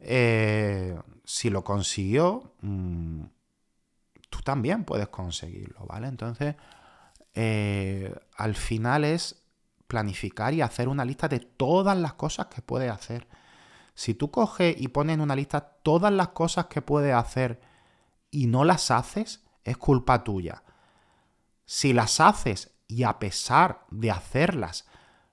Eh, 0.00 0.98
si 1.24 1.50
lo 1.50 1.64
consiguió, 1.64 2.54
mm, 2.60 3.22
tú 4.30 4.40
también 4.42 4.84
puedes 4.84 5.08
conseguirlo, 5.08 5.86
¿vale? 5.86 6.08
Entonces, 6.08 6.56
eh, 7.34 8.14
al 8.36 8.54
final 8.56 9.04
es 9.04 9.42
planificar 9.86 10.52
y 10.54 10.60
hacer 10.60 10.88
una 10.88 11.04
lista 11.04 11.28
de 11.28 11.40
todas 11.40 11.96
las 11.96 12.14
cosas 12.14 12.46
que 12.46 12.62
puedes 12.62 12.90
hacer. 12.90 13.26
Si 13.94 14.14
tú 14.14 14.30
coges 14.30 14.76
y 14.78 14.88
pones 14.88 15.14
en 15.14 15.20
una 15.20 15.36
lista 15.36 15.60
todas 15.60 16.12
las 16.12 16.28
cosas 16.28 16.66
que 16.66 16.82
puedes 16.82 17.14
hacer 17.14 17.60
y 18.30 18.46
no 18.46 18.64
las 18.64 18.90
haces, 18.90 19.44
es 19.64 19.76
culpa 19.76 20.24
tuya. 20.24 20.62
Si 21.64 21.92
las 21.92 22.20
haces 22.20 22.70
y 22.86 23.02
a 23.02 23.18
pesar 23.18 23.86
de 23.90 24.10
hacerlas 24.10 24.86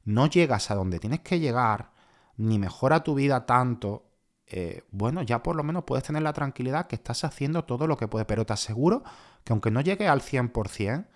no 0.05 0.27
llegas 0.27 0.71
a 0.71 0.75
donde 0.75 0.99
tienes 0.99 1.19
que 1.21 1.39
llegar, 1.39 1.91
ni 2.37 2.59
mejora 2.59 3.03
tu 3.03 3.15
vida 3.15 3.45
tanto, 3.45 4.05
eh, 4.47 4.83
bueno, 4.91 5.23
ya 5.23 5.41
por 5.41 5.55
lo 5.55 5.63
menos 5.63 5.83
puedes 5.83 6.03
tener 6.05 6.21
la 6.21 6.33
tranquilidad 6.33 6.87
que 6.87 6.95
estás 6.95 7.23
haciendo 7.23 7.65
todo 7.65 7.87
lo 7.87 7.97
que 7.97 8.07
puedes. 8.07 8.27
Pero 8.27 8.45
te 8.45 8.53
aseguro 8.53 9.03
que 9.43 9.53
aunque 9.53 9.71
no 9.71 9.81
llegue 9.81 10.07
al 10.07 10.21
100%, 10.21 11.07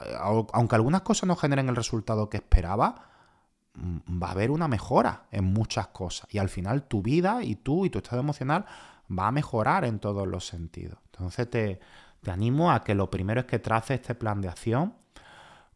eh, 0.00 0.14
aunque 0.18 0.74
algunas 0.74 1.02
cosas 1.02 1.26
no 1.26 1.36
generen 1.36 1.68
el 1.68 1.76
resultado 1.76 2.28
que 2.28 2.36
esperaba, 2.38 3.06
mm, 3.74 4.22
va 4.22 4.28
a 4.28 4.32
haber 4.32 4.50
una 4.50 4.68
mejora 4.68 5.24
en 5.30 5.44
muchas 5.44 5.88
cosas. 5.88 6.26
Y 6.30 6.38
al 6.38 6.48
final 6.48 6.84
tu 6.84 7.02
vida 7.02 7.42
y 7.42 7.56
tú 7.56 7.86
y 7.86 7.90
tu 7.90 7.98
estado 7.98 8.20
emocional 8.20 8.66
va 9.10 9.28
a 9.28 9.32
mejorar 9.32 9.84
en 9.84 9.98
todos 9.98 10.26
los 10.26 10.46
sentidos. 10.46 10.98
Entonces 11.06 11.48
te, 11.48 11.80
te 12.20 12.30
animo 12.30 12.72
a 12.72 12.84
que 12.84 12.94
lo 12.94 13.10
primero 13.10 13.40
es 13.40 13.46
que 13.46 13.58
traces 13.58 14.00
este 14.00 14.14
plan 14.14 14.40
de 14.40 14.48
acción 14.48 14.94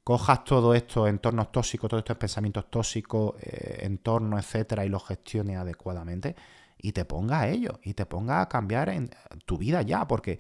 cojas 0.07 0.45
todo 0.45 0.73
esto, 0.73 1.09
entornos 1.09 1.51
tóxicos, 1.51 1.91
todos 1.91 2.03
estos 2.03 2.17
pensamientos 2.17 2.71
tóxicos, 2.71 3.35
eh, 3.41 3.81
entornos, 3.81 4.39
etcétera, 4.39 4.87
y 4.87 4.89
los 4.89 5.05
gestiones 5.05 5.57
adecuadamente 5.57 6.37
y 6.79 6.93
te 6.93 7.05
ponga 7.05 7.41
a 7.41 7.49
ello 7.49 7.81
y 7.83 7.95
te 7.95 8.07
ponga 8.07 8.41
a 8.41 8.49
cambiar 8.49 8.89
en 8.89 9.11
tu 9.47 9.59
vida 9.59 9.83
ya, 9.83 10.07
porque 10.07 10.39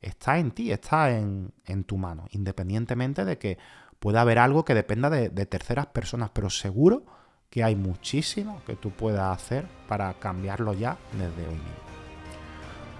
está 0.00 0.38
en 0.38 0.52
ti, 0.52 0.70
está 0.70 1.10
en, 1.10 1.52
tu 1.84 1.98
mano, 1.98 2.26
independientemente 2.30 3.24
de 3.24 3.38
que 3.38 3.58
pueda 3.98 4.20
haber 4.20 4.38
algo 4.38 4.64
que 4.64 4.74
dependa 4.74 5.10
de, 5.10 5.30
de 5.30 5.46
terceras 5.46 5.86
personas, 5.86 6.30
pero 6.32 6.48
seguro 6.48 7.02
que 7.50 7.64
hay 7.64 7.74
muchísimo 7.74 8.62
que 8.68 8.76
tú 8.76 8.92
puedas 8.92 9.36
hacer 9.36 9.66
para 9.88 10.14
cambiarlo 10.14 10.74
ya 10.74 10.96
desde 11.14 11.48
hoy 11.48 11.56
mismo. 11.56 11.88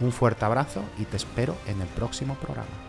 Un 0.01 0.11
fuerte 0.11 0.45
abrazo 0.45 0.83
y 0.99 1.05
te 1.05 1.17
espero 1.17 1.55
en 1.69 1.81
el 1.81 1.87
próximo 1.87 2.35
programa. 2.35 2.88